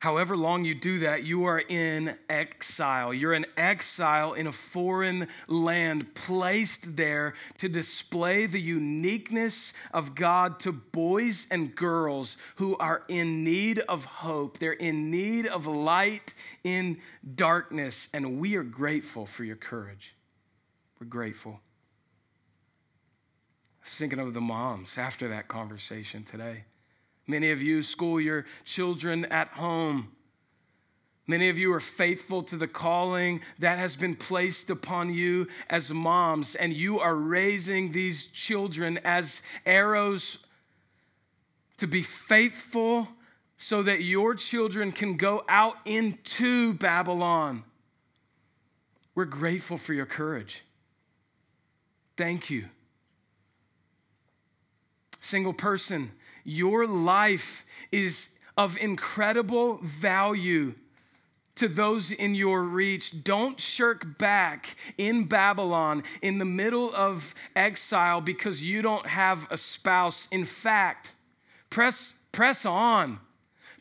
However 0.00 0.34
long 0.34 0.64
you 0.64 0.74
do 0.74 1.00
that, 1.00 1.24
you 1.24 1.44
are 1.44 1.60
in 1.60 2.16
exile. 2.30 3.12
You're 3.12 3.34
in 3.34 3.44
exile 3.58 4.32
in 4.32 4.46
a 4.46 4.52
foreign 4.52 5.28
land, 5.46 6.14
placed 6.14 6.96
there 6.96 7.34
to 7.58 7.68
display 7.68 8.46
the 8.46 8.60
uniqueness 8.60 9.74
of 9.92 10.14
God 10.14 10.58
to 10.60 10.72
boys 10.72 11.46
and 11.50 11.74
girls 11.74 12.38
who 12.56 12.78
are 12.78 13.02
in 13.08 13.44
need 13.44 13.80
of 13.80 14.06
hope. 14.06 14.58
They're 14.58 14.72
in 14.72 15.10
need 15.10 15.46
of 15.46 15.66
light 15.66 16.32
in 16.64 16.98
darkness, 17.34 18.08
and 18.14 18.40
we 18.40 18.56
are 18.56 18.62
grateful 18.62 19.26
for 19.26 19.44
your 19.44 19.56
courage. 19.56 20.14
We're 20.98 21.08
grateful. 21.08 21.60
Was 23.82 23.94
thinking 23.94 24.18
of 24.18 24.34
the 24.34 24.40
moms 24.40 24.98
after 24.98 25.28
that 25.28 25.48
conversation 25.48 26.24
today. 26.24 26.64
Many 27.26 27.50
of 27.50 27.62
you 27.62 27.82
school 27.82 28.20
your 28.20 28.44
children 28.64 29.24
at 29.26 29.48
home. 29.48 30.12
Many 31.26 31.48
of 31.48 31.58
you 31.58 31.72
are 31.72 31.80
faithful 31.80 32.42
to 32.42 32.56
the 32.56 32.66
calling 32.66 33.40
that 33.60 33.78
has 33.78 33.94
been 33.94 34.16
placed 34.16 34.68
upon 34.68 35.14
you 35.14 35.46
as 35.68 35.92
moms, 35.92 36.56
and 36.56 36.72
you 36.72 36.98
are 36.98 37.14
raising 37.14 37.92
these 37.92 38.26
children 38.26 38.98
as 39.04 39.40
arrows 39.64 40.44
to 41.76 41.86
be 41.86 42.02
faithful 42.02 43.08
so 43.56 43.82
that 43.82 44.02
your 44.02 44.34
children 44.34 44.90
can 44.90 45.16
go 45.16 45.44
out 45.48 45.76
into 45.84 46.74
Babylon. 46.74 47.62
We're 49.14 49.24
grateful 49.24 49.76
for 49.76 49.94
your 49.94 50.06
courage. 50.06 50.64
Thank 52.16 52.50
you. 52.50 52.64
Single 55.20 55.52
person, 55.52 56.12
your 56.44 56.86
life 56.86 57.64
is 57.92 58.30
of 58.56 58.76
incredible 58.78 59.78
value 59.82 60.74
to 61.56 61.68
those 61.68 62.10
in 62.10 62.34
your 62.34 62.62
reach. 62.62 63.22
Don't 63.22 63.60
shirk 63.60 64.18
back 64.18 64.76
in 64.96 65.24
Babylon 65.24 66.02
in 66.22 66.38
the 66.38 66.44
middle 66.44 66.92
of 66.94 67.34
exile 67.54 68.20
because 68.20 68.64
you 68.64 68.80
don't 68.80 69.06
have 69.06 69.46
a 69.50 69.58
spouse. 69.58 70.26
In 70.30 70.46
fact, 70.46 71.14
press, 71.68 72.14
press 72.32 72.64
on. 72.64 73.18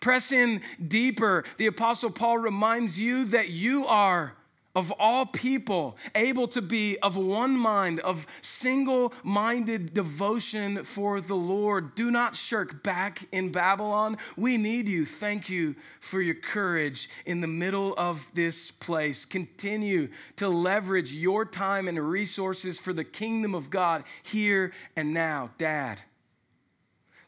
Press 0.01 0.31
in 0.31 0.61
deeper. 0.85 1.43
The 1.57 1.67
Apostle 1.67 2.11
Paul 2.11 2.37
reminds 2.37 2.99
you 2.99 3.25
that 3.25 3.49
you 3.49 3.85
are 3.85 4.35
of 4.79 4.93
all 4.97 5.25
people, 5.25 5.97
able 6.15 6.47
to 6.47 6.61
be 6.61 6.97
of 6.99 7.17
one 7.17 7.57
mind, 7.57 7.99
of 7.99 8.25
single 8.41 9.13
minded 9.23 9.93
devotion 9.93 10.85
for 10.85 11.19
the 11.19 11.35
Lord. 11.35 11.95
Do 11.95 12.09
not 12.09 12.37
shirk 12.37 12.81
back 12.81 13.25
in 13.33 13.51
Babylon. 13.51 14.17
We 14.37 14.55
need 14.55 14.87
you. 14.87 15.05
Thank 15.05 15.49
you 15.49 15.75
for 15.99 16.21
your 16.21 16.35
courage 16.35 17.09
in 17.25 17.41
the 17.41 17.47
middle 17.47 17.93
of 17.97 18.31
this 18.33 18.71
place. 18.71 19.25
Continue 19.25 20.07
to 20.37 20.47
leverage 20.47 21.11
your 21.11 21.43
time 21.43 21.89
and 21.89 21.99
resources 21.99 22.79
for 22.79 22.93
the 22.93 23.03
kingdom 23.03 23.53
of 23.53 23.69
God 23.69 24.05
here 24.23 24.71
and 24.95 25.13
now. 25.13 25.49
Dad, 25.57 25.99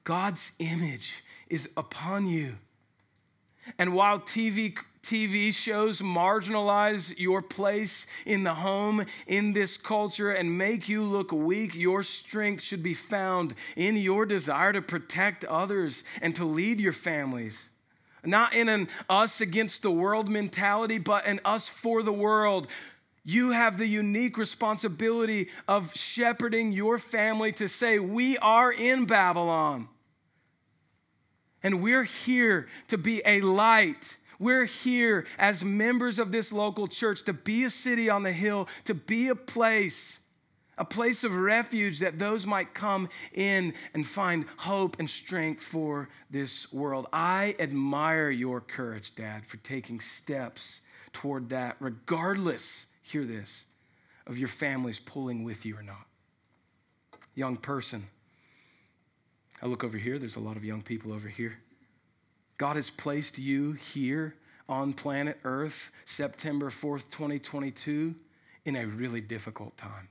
God's 0.06 0.54
image 0.60 1.22
is 1.50 1.70
upon 1.76 2.28
you. 2.28 2.60
And 3.78 3.94
while 3.94 4.20
TV 4.20 4.74
TV 5.04 5.54
shows 5.54 6.02
marginalize 6.02 7.18
your 7.18 7.42
place 7.42 8.06
in 8.26 8.44
the 8.44 8.54
home, 8.54 9.06
in 9.26 9.54
this 9.54 9.76
culture, 9.78 10.32
and 10.32 10.58
make 10.58 10.88
you 10.88 11.02
look 11.02 11.32
weak, 11.32 11.76
your 11.76 12.04
strength 12.04 12.62
should 12.62 12.84
be 12.84 12.94
found 12.94 13.56
in 13.76 13.98
your 13.98 14.26
desire 14.26 14.72
to 14.74 14.82
protect 14.82 15.44
others 15.46 16.04
and 16.22 16.36
to 16.36 16.46
lead 16.46 16.80
your 16.80 16.94
families. 16.94 17.70
Not 18.24 18.54
in 18.54 18.70
an 18.70 18.88
us 19.10 19.42
against 19.42 19.82
the 19.82 19.92
world 19.92 20.30
mentality, 20.30 21.00
but 21.00 21.26
an 21.26 21.40
us 21.44 21.68
for 21.68 22.04
the 22.04 22.14
world. 22.14 22.68
You 23.26 23.52
have 23.52 23.80
the 23.80 23.88
unique 23.88 24.38
responsibility 24.38 25.50
of 25.68 25.96
shepherding 25.96 26.72
your 26.72 27.00
family 27.00 27.52
to 27.54 27.68
say, 27.68 27.98
We 27.98 28.38
are 28.38 28.72
in 28.72 29.06
Babylon. 29.06 29.88
And 31.64 31.82
we're 31.82 32.04
here 32.04 32.68
to 32.88 32.98
be 32.98 33.22
a 33.26 33.42
light 33.42 34.18
we're 34.42 34.66
here 34.66 35.28
as 35.38 35.64
members 35.64 36.18
of 36.18 36.32
this 36.32 36.52
local 36.52 36.88
church 36.88 37.24
to 37.26 37.34
be 37.34 37.64
a 37.64 37.70
city 37.70 38.10
on 38.10 38.24
the 38.24 38.34
hill, 38.34 38.68
to 38.86 38.96
be 38.96 39.28
a 39.30 39.36
place, 39.36 40.20
a 40.80 40.84
place 40.84 41.24
of 41.24 41.36
refuge 41.36 42.00
that 42.00 42.18
those 42.18 42.48
might 42.48 42.74
come 42.74 43.08
in 43.34 43.74
and 43.94 44.06
find 44.06 44.46
hope 44.58 44.98
and 45.00 45.08
strength 45.08 45.62
for 45.62 46.10
this 46.32 46.74
world. 46.74 47.06
I 47.14 47.56
admire 47.60 48.32
your 48.32 48.60
courage, 48.60 49.14
Dad, 49.14 49.46
for 49.46 49.58
taking 49.58 50.00
steps 50.00 50.82
toward 51.14 51.50
that, 51.50 51.76
regardless, 51.80 52.88
hear 53.04 53.26
this, 53.26 53.66
of 54.26 54.40
your 54.40 54.48
family's 54.48 55.00
pulling 55.00 55.44
with 55.44 55.68
you 55.68 55.78
or 55.78 55.84
not. 55.84 56.08
Young 57.36 57.58
person, 57.58 58.08
I 59.62 59.68
look 59.68 59.84
over 59.84 60.00
here, 60.00 60.18
there's 60.18 60.36
a 60.36 60.42
lot 60.42 60.58
of 60.58 60.66
young 60.66 60.82
people 60.82 61.14
over 61.14 61.28
here. 61.28 61.60
God 62.62 62.76
has 62.76 62.92
placed 62.92 63.40
you 63.40 63.72
here 63.72 64.36
on 64.70 64.94
planet 64.94 65.40
Earth, 65.44 65.90
September 66.06 66.70
4th, 66.70 67.10
2022, 67.10 68.14
in 68.66 68.76
a 68.76 68.86
really 68.86 69.20
difficult 69.20 69.76
time. 69.78 70.10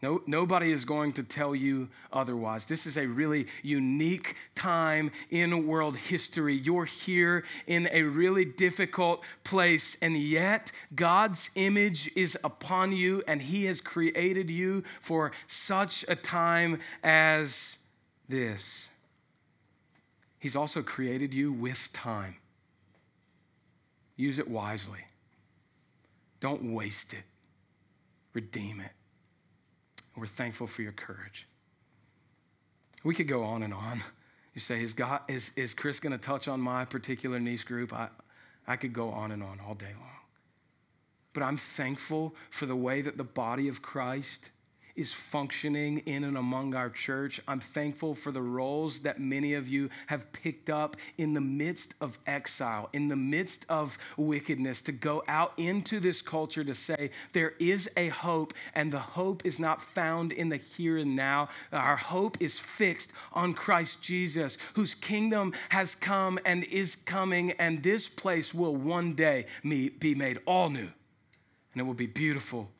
No, 0.00 0.22
nobody 0.26 0.72
is 0.72 0.86
going 0.86 1.12
to 1.12 1.24
tell 1.24 1.54
you 1.54 1.90
otherwise. 2.10 2.64
This 2.64 2.86
is 2.86 2.96
a 2.96 3.06
really 3.06 3.48
unique 3.62 4.34
time 4.54 5.10
in 5.28 5.66
world 5.66 5.98
history. 5.98 6.54
You're 6.54 6.86
here 6.86 7.44
in 7.66 7.86
a 7.92 8.04
really 8.04 8.46
difficult 8.46 9.22
place, 9.44 9.98
and 10.00 10.16
yet 10.16 10.72
God's 10.94 11.50
image 11.54 12.10
is 12.16 12.38
upon 12.42 12.92
you, 12.92 13.22
and 13.28 13.42
He 13.42 13.66
has 13.66 13.82
created 13.82 14.48
you 14.48 14.84
for 15.02 15.32
such 15.46 16.02
a 16.08 16.16
time 16.16 16.80
as 17.04 17.76
this. 18.26 18.88
He's 20.42 20.56
also 20.56 20.82
created 20.82 21.32
you 21.32 21.52
with 21.52 21.88
time. 21.92 22.38
Use 24.16 24.40
it 24.40 24.48
wisely. 24.48 24.98
Don't 26.40 26.74
waste 26.74 27.14
it. 27.14 27.22
Redeem 28.34 28.80
it. 28.80 28.90
We're 30.16 30.26
thankful 30.26 30.66
for 30.66 30.82
your 30.82 30.90
courage. 30.90 31.46
We 33.04 33.14
could 33.14 33.28
go 33.28 33.44
on 33.44 33.62
and 33.62 33.72
on. 33.72 34.02
You 34.52 34.60
say, 34.60 34.82
is, 34.82 34.92
God, 34.94 35.20
is, 35.28 35.52
is 35.54 35.74
Chris 35.74 36.00
going 36.00 36.10
to 36.10 36.18
touch 36.18 36.48
on 36.48 36.60
my 36.60 36.86
particular 36.86 37.38
niche 37.38 37.64
group? 37.64 37.92
I, 37.92 38.08
I 38.66 38.74
could 38.74 38.92
go 38.92 39.10
on 39.10 39.30
and 39.30 39.44
on 39.44 39.60
all 39.64 39.76
day 39.76 39.94
long. 39.96 40.10
But 41.34 41.44
I'm 41.44 41.56
thankful 41.56 42.34
for 42.50 42.66
the 42.66 42.74
way 42.74 43.00
that 43.00 43.16
the 43.16 43.22
body 43.22 43.68
of 43.68 43.80
Christ 43.80 44.50
is 44.96 45.12
functioning 45.12 45.98
in 46.00 46.24
and 46.24 46.36
among 46.36 46.74
our 46.74 46.90
church. 46.90 47.40
I'm 47.48 47.60
thankful 47.60 48.14
for 48.14 48.30
the 48.30 48.42
roles 48.42 49.00
that 49.00 49.20
many 49.20 49.54
of 49.54 49.68
you 49.68 49.90
have 50.06 50.32
picked 50.32 50.68
up 50.68 50.96
in 51.16 51.34
the 51.34 51.40
midst 51.40 51.94
of 52.00 52.18
exile, 52.26 52.88
in 52.92 53.08
the 53.08 53.16
midst 53.16 53.64
of 53.68 53.98
wickedness, 54.16 54.82
to 54.82 54.92
go 54.92 55.24
out 55.28 55.52
into 55.56 56.00
this 56.00 56.20
culture 56.22 56.64
to 56.64 56.74
say 56.74 57.10
there 57.32 57.54
is 57.58 57.90
a 57.96 58.08
hope, 58.08 58.52
and 58.74 58.92
the 58.92 58.98
hope 58.98 59.44
is 59.46 59.58
not 59.58 59.80
found 59.80 60.32
in 60.32 60.48
the 60.48 60.56
here 60.56 60.98
and 60.98 61.16
now. 61.16 61.48
Our 61.72 61.96
hope 61.96 62.36
is 62.40 62.58
fixed 62.58 63.12
on 63.32 63.54
Christ 63.54 64.02
Jesus, 64.02 64.58
whose 64.74 64.94
kingdom 64.94 65.54
has 65.70 65.94
come 65.94 66.38
and 66.44 66.64
is 66.64 66.96
coming, 66.96 67.52
and 67.52 67.82
this 67.82 68.08
place 68.08 68.52
will 68.52 68.76
one 68.76 69.14
day 69.14 69.46
be 69.62 70.14
made 70.14 70.38
all 70.46 70.70
new, 70.70 70.90
and 71.72 71.76
it 71.76 71.84
will 71.84 71.94
be 71.94 72.06
beautiful 72.06 72.70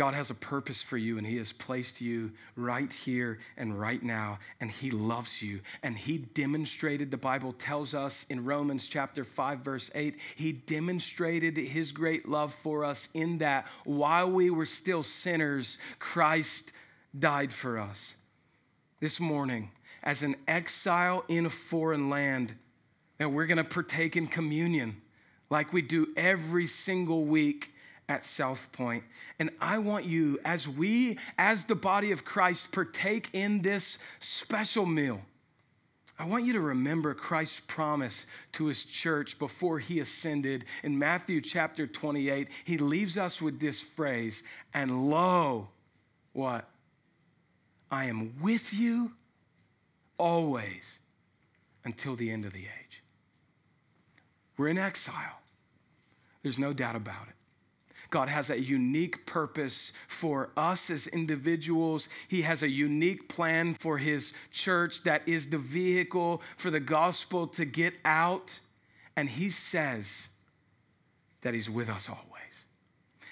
God 0.00 0.14
has 0.14 0.30
a 0.30 0.34
purpose 0.34 0.80
for 0.80 0.96
you, 0.96 1.18
and 1.18 1.26
He 1.26 1.36
has 1.36 1.52
placed 1.52 2.00
you 2.00 2.32
right 2.56 2.90
here 2.90 3.38
and 3.58 3.78
right 3.78 4.02
now, 4.02 4.38
and 4.58 4.70
He 4.70 4.90
loves 4.90 5.42
you. 5.42 5.60
And 5.82 5.94
He 5.94 6.16
demonstrated, 6.16 7.10
the 7.10 7.18
Bible 7.18 7.52
tells 7.52 7.92
us 7.92 8.24
in 8.30 8.46
Romans 8.46 8.88
chapter 8.88 9.24
5, 9.24 9.58
verse 9.58 9.90
8, 9.94 10.16
He 10.36 10.52
demonstrated 10.52 11.58
His 11.58 11.92
great 11.92 12.26
love 12.26 12.54
for 12.54 12.82
us 12.82 13.10
in 13.12 13.36
that 13.38 13.66
while 13.84 14.30
we 14.30 14.48
were 14.48 14.64
still 14.64 15.02
sinners, 15.02 15.78
Christ 15.98 16.72
died 17.18 17.52
for 17.52 17.78
us. 17.78 18.14
This 19.00 19.20
morning, 19.20 19.70
as 20.02 20.22
an 20.22 20.36
exile 20.48 21.26
in 21.28 21.44
a 21.44 21.50
foreign 21.50 22.08
land, 22.08 22.54
that 23.18 23.32
we're 23.32 23.46
to 23.58 23.64
partake 23.64 24.16
in 24.16 24.28
communion 24.28 25.02
like 25.50 25.74
we 25.74 25.82
do 25.82 26.08
every 26.16 26.66
single 26.66 27.26
week 27.26 27.74
at 28.10 28.24
South 28.24 28.72
Point. 28.72 29.04
And 29.38 29.50
I 29.60 29.78
want 29.78 30.04
you, 30.04 30.40
as 30.44 30.68
we, 30.68 31.16
as 31.38 31.66
the 31.66 31.76
body 31.76 32.10
of 32.10 32.24
Christ, 32.24 32.72
partake 32.72 33.30
in 33.32 33.62
this 33.62 33.98
special 34.18 34.84
meal, 34.84 35.20
I 36.18 36.26
want 36.26 36.44
you 36.44 36.52
to 36.54 36.60
remember 36.60 37.14
Christ's 37.14 37.60
promise 37.60 38.26
to 38.52 38.66
his 38.66 38.84
church 38.84 39.38
before 39.38 39.78
he 39.78 40.00
ascended. 40.00 40.64
In 40.82 40.98
Matthew 40.98 41.40
chapter 41.40 41.86
28, 41.86 42.48
he 42.64 42.76
leaves 42.76 43.16
us 43.16 43.40
with 43.40 43.60
this 43.60 43.80
phrase, 43.80 44.42
and 44.74 45.08
lo, 45.08 45.68
what? 46.32 46.68
I 47.92 48.06
am 48.06 48.34
with 48.42 48.74
you 48.74 49.12
always 50.18 50.98
until 51.84 52.16
the 52.16 52.30
end 52.30 52.44
of 52.44 52.52
the 52.52 52.64
age. 52.64 53.02
We're 54.56 54.68
in 54.68 54.78
exile. 54.78 55.40
There's 56.42 56.58
no 56.58 56.72
doubt 56.72 56.96
about 56.96 57.28
it. 57.28 57.34
God 58.10 58.28
has 58.28 58.50
a 58.50 58.60
unique 58.60 59.24
purpose 59.24 59.92
for 60.06 60.50
us 60.56 60.90
as 60.90 61.06
individuals. 61.06 62.08
He 62.28 62.42
has 62.42 62.62
a 62.62 62.68
unique 62.68 63.28
plan 63.28 63.74
for 63.74 63.98
His 63.98 64.32
church 64.50 65.04
that 65.04 65.22
is 65.26 65.50
the 65.50 65.58
vehicle 65.58 66.42
for 66.56 66.70
the 66.70 66.80
gospel 66.80 67.46
to 67.48 67.64
get 67.64 67.94
out. 68.04 68.60
And 69.16 69.28
He 69.28 69.50
says 69.50 70.28
that 71.42 71.54
He's 71.54 71.70
with 71.70 71.88
us 71.88 72.08
always. 72.08 72.29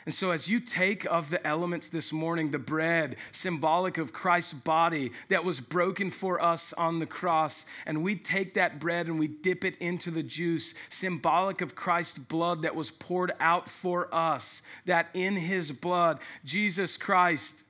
And 0.09 0.15
so, 0.15 0.31
as 0.31 0.49
you 0.49 0.59
take 0.59 1.05
of 1.05 1.29
the 1.29 1.47
elements 1.47 1.91
this 1.91 2.15
morning, 2.15 2.51
the 2.51 2.59
bread, 2.59 3.17
symbolic 3.31 3.99
of 3.99 4.11
Christ's 4.11 4.55
body 4.55 5.13
that 5.29 5.45
was 5.45 5.61
broken 5.61 6.11
for 6.11 6.43
us 6.43 6.73
on 6.73 6.99
the 6.99 7.05
cross, 7.05 7.67
and 7.85 8.03
we 8.03 8.17
take 8.17 8.55
that 8.55 8.81
bread 8.81 9.07
and 9.07 9.19
we 9.19 9.27
dip 9.27 9.67
it 9.67 9.77
into 9.77 10.11
the 10.11 10.23
juice, 10.23 10.73
symbolic 10.89 11.61
of 11.61 11.75
Christ's 11.75 12.21
blood 12.21 12.63
that 12.63 12.75
was 12.75 12.91
poured 12.91 13.33
out 13.39 13.69
for 13.69 14.09
us, 14.11 14.63
that 14.87 15.11
in 15.13 15.35
his 15.37 15.73
blood, 15.73 16.21
Jesus 16.43 16.97
Christ 16.97 17.65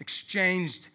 exchanged, 0.00 0.90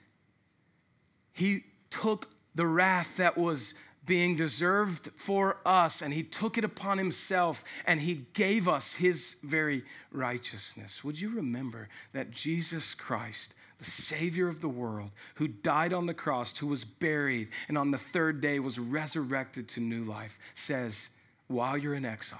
he 1.32 1.64
took 1.90 2.30
the 2.54 2.68
wrath 2.68 3.18
that 3.18 3.40
was 3.40 3.74
being 4.06 4.36
deserved 4.36 5.10
for 5.16 5.58
us, 5.66 6.02
and 6.02 6.14
he 6.14 6.24
took 6.24 6.58
it 6.58 6.64
upon 6.64 6.98
himself 6.98 7.64
and 7.86 8.02
he 8.02 8.26
gave 8.34 8.68
us 8.68 8.96
his 8.96 9.38
very 9.44 9.84
righteousness. 10.12 11.04
Would 11.04 11.20
you 11.20 11.30
remember 11.30 11.88
that 12.12 12.32
Jesus 12.32 12.94
Christ, 12.94 13.54
the 13.78 13.86
Savior 13.86 14.48
of 14.48 14.62
the 14.62 14.70
world, 14.70 15.12
who 15.36 15.48
died 15.48 15.94
on 15.94 16.06
the 16.06 16.14
cross, 16.14 16.58
who 16.58 16.68
was 16.68 16.84
buried, 16.84 17.50
and 17.68 17.78
on 17.78 17.92
the 17.92 17.98
third 17.98 18.42
day 18.42 18.60
was 18.60 18.78
resurrected 18.78 19.68
to 19.70 19.80
new 19.80 20.04
life, 20.04 20.38
says, 20.54 21.10
While 21.48 21.78
you're 21.78 21.96
in 21.96 22.06
exile, 22.06 22.40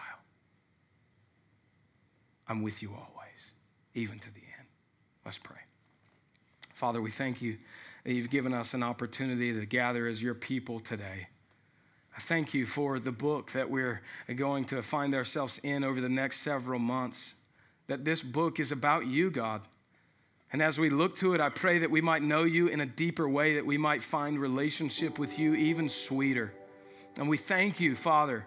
I'm 2.48 2.62
with 2.62 2.82
you 2.82 2.90
always, 2.90 3.54
even 3.94 4.20
to 4.20 4.34
the 4.34 4.42
end. 4.42 4.68
Let's 5.24 5.38
pray. 5.38 5.58
Father, 6.74 7.02
we 7.02 7.12
thank 7.12 7.42
you 7.42 7.58
that 8.04 8.12
you've 8.12 8.30
given 8.30 8.54
us 8.54 8.74
an 8.74 8.84
opportunity 8.84 9.54
to 9.54 9.66
gather 9.66 10.08
as 10.08 10.22
your 10.22 10.34
people 10.34 10.82
today. 10.82 11.28
I 12.16 12.20
thank 12.20 12.54
you 12.54 12.66
for 12.66 13.00
the 13.00 13.12
book 13.12 13.52
that 13.54 13.70
we're 13.70 14.02
going 14.36 14.66
to 14.66 14.82
find 14.84 15.16
ourselves 15.16 15.60
in 15.64 15.84
over 15.84 16.00
the 16.00 16.10
next 16.10 16.42
several 16.42 16.80
months. 16.80 17.34
That 17.88 18.06
this 18.06 18.22
book 18.22 18.60
is 18.60 18.72
about 18.72 19.08
you, 19.08 19.32
God. 19.32 19.62
And 20.52 20.62
as 20.62 20.80
we 20.80 20.92
look 20.92 21.18
to 21.18 21.34
it, 21.34 21.42
I 21.42 21.50
pray 21.50 21.80
that 21.80 21.90
we 21.90 22.02
might 22.02 22.22
know 22.22 22.44
you 22.44 22.68
in 22.68 22.80
a 22.80 22.86
deeper 22.86 23.28
way, 23.28 23.56
that 23.56 23.66
we 23.66 23.80
might 23.80 24.04
find 24.04 24.40
relationship 24.40 25.18
with 25.18 25.40
you 25.40 25.56
even 25.56 25.90
sweeter. 25.90 26.54
And 27.18 27.28
we 27.28 27.38
thank 27.38 27.80
you, 27.80 27.96
Father, 27.96 28.46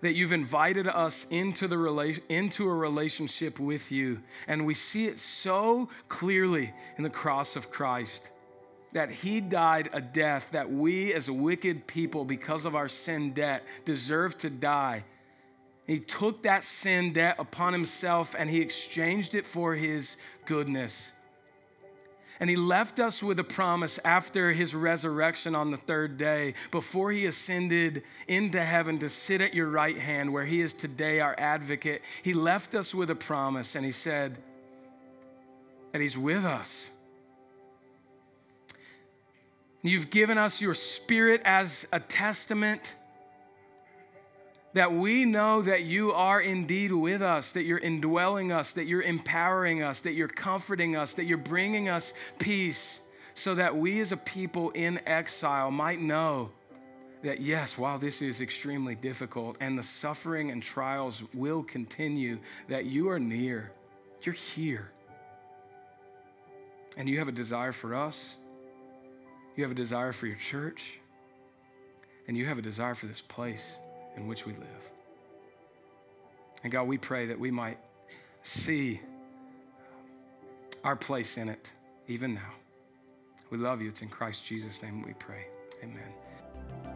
that 0.00 0.14
you've 0.14 0.32
invited 0.32 0.86
us 0.86 1.26
into, 1.30 1.66
the 1.66 1.74
rela- 1.74 2.20
into 2.28 2.68
a 2.68 2.74
relationship 2.74 3.58
with 3.58 3.90
you. 3.90 4.22
And 4.46 4.64
we 4.64 4.74
see 4.74 5.06
it 5.06 5.18
so 5.18 5.88
clearly 6.08 6.72
in 6.96 7.02
the 7.02 7.10
cross 7.10 7.56
of 7.56 7.72
Christ 7.72 8.30
that 8.96 9.10
he 9.10 9.42
died 9.42 9.90
a 9.92 10.00
death 10.00 10.52
that 10.52 10.72
we 10.72 11.12
as 11.12 11.28
a 11.28 11.32
wicked 11.32 11.86
people, 11.86 12.24
because 12.24 12.64
of 12.64 12.74
our 12.74 12.88
sin 12.88 13.34
debt, 13.34 13.62
deserve 13.84 14.38
to 14.38 14.48
die. 14.48 15.04
He 15.86 16.00
took 16.00 16.44
that 16.44 16.64
sin 16.64 17.12
debt 17.12 17.36
upon 17.38 17.74
himself 17.74 18.34
and 18.38 18.48
he 18.48 18.62
exchanged 18.62 19.34
it 19.34 19.46
for 19.46 19.74
his 19.74 20.16
goodness. 20.46 21.12
And 22.40 22.48
he 22.48 22.56
left 22.56 22.98
us 22.98 23.22
with 23.22 23.38
a 23.38 23.44
promise 23.44 24.00
after 24.02 24.54
his 24.54 24.74
resurrection 24.74 25.54
on 25.54 25.70
the 25.70 25.76
third 25.76 26.16
day, 26.16 26.54
before 26.70 27.12
he 27.12 27.26
ascended 27.26 28.02
into 28.26 28.64
heaven 28.64 28.98
to 29.00 29.10
sit 29.10 29.42
at 29.42 29.52
your 29.52 29.68
right 29.68 29.98
hand, 29.98 30.32
where 30.32 30.46
he 30.46 30.62
is 30.62 30.72
today 30.72 31.20
our 31.20 31.34
advocate. 31.36 32.00
He 32.22 32.32
left 32.32 32.74
us 32.74 32.94
with 32.94 33.10
a 33.10 33.14
promise 33.14 33.74
and 33.74 33.84
he 33.84 33.92
said 33.92 34.38
that 35.92 36.00
he's 36.00 36.16
with 36.16 36.46
us 36.46 36.88
You've 39.82 40.10
given 40.10 40.38
us 40.38 40.60
your 40.60 40.74
spirit 40.74 41.42
as 41.44 41.86
a 41.92 42.00
testament 42.00 42.96
that 44.72 44.92
we 44.92 45.24
know 45.24 45.62
that 45.62 45.84
you 45.84 46.12
are 46.12 46.40
indeed 46.40 46.92
with 46.92 47.22
us, 47.22 47.52
that 47.52 47.62
you're 47.62 47.78
indwelling 47.78 48.52
us, 48.52 48.74
that 48.74 48.84
you're 48.84 49.00
empowering 49.02 49.82
us, 49.82 50.02
that 50.02 50.12
you're 50.12 50.28
comforting 50.28 50.96
us, 50.96 51.14
that 51.14 51.24
you're 51.24 51.38
bringing 51.38 51.88
us 51.88 52.12
peace, 52.38 53.00
so 53.32 53.54
that 53.54 53.74
we 53.74 54.00
as 54.00 54.12
a 54.12 54.16
people 54.18 54.70
in 54.72 55.00
exile 55.06 55.70
might 55.70 56.00
know 56.00 56.50
that 57.22 57.40
yes, 57.40 57.78
while 57.78 57.98
this 57.98 58.20
is 58.20 58.40
extremely 58.40 58.94
difficult 58.94 59.56
and 59.60 59.78
the 59.78 59.82
suffering 59.82 60.50
and 60.50 60.62
trials 60.62 61.22
will 61.34 61.62
continue, 61.62 62.38
that 62.68 62.84
you 62.84 63.08
are 63.08 63.18
near, 63.18 63.72
you're 64.22 64.34
here. 64.34 64.90
And 66.98 67.08
you 67.08 67.18
have 67.18 67.28
a 67.28 67.32
desire 67.32 67.72
for 67.72 67.94
us 67.94 68.36
you 69.56 69.64
have 69.64 69.72
a 69.72 69.74
desire 69.74 70.12
for 70.12 70.26
your 70.26 70.36
church, 70.36 70.98
and 72.28 72.36
you 72.36 72.46
have 72.46 72.58
a 72.58 72.62
desire 72.62 72.94
for 72.94 73.06
this 73.06 73.20
place 73.20 73.78
in 74.16 74.26
which 74.26 74.46
we 74.46 74.52
live. 74.52 74.90
And 76.62 76.72
God, 76.72 76.84
we 76.84 76.98
pray 76.98 77.26
that 77.26 77.38
we 77.38 77.50
might 77.50 77.78
see 78.42 79.00
our 80.84 80.96
place 80.96 81.36
in 81.36 81.48
it 81.48 81.72
even 82.08 82.34
now. 82.34 82.52
We 83.50 83.58
love 83.58 83.80
you. 83.80 83.88
It's 83.88 84.02
in 84.02 84.08
Christ 84.08 84.44
Jesus' 84.44 84.82
name 84.82 85.02
we 85.02 85.14
pray. 85.14 85.46
Amen. 85.82 86.95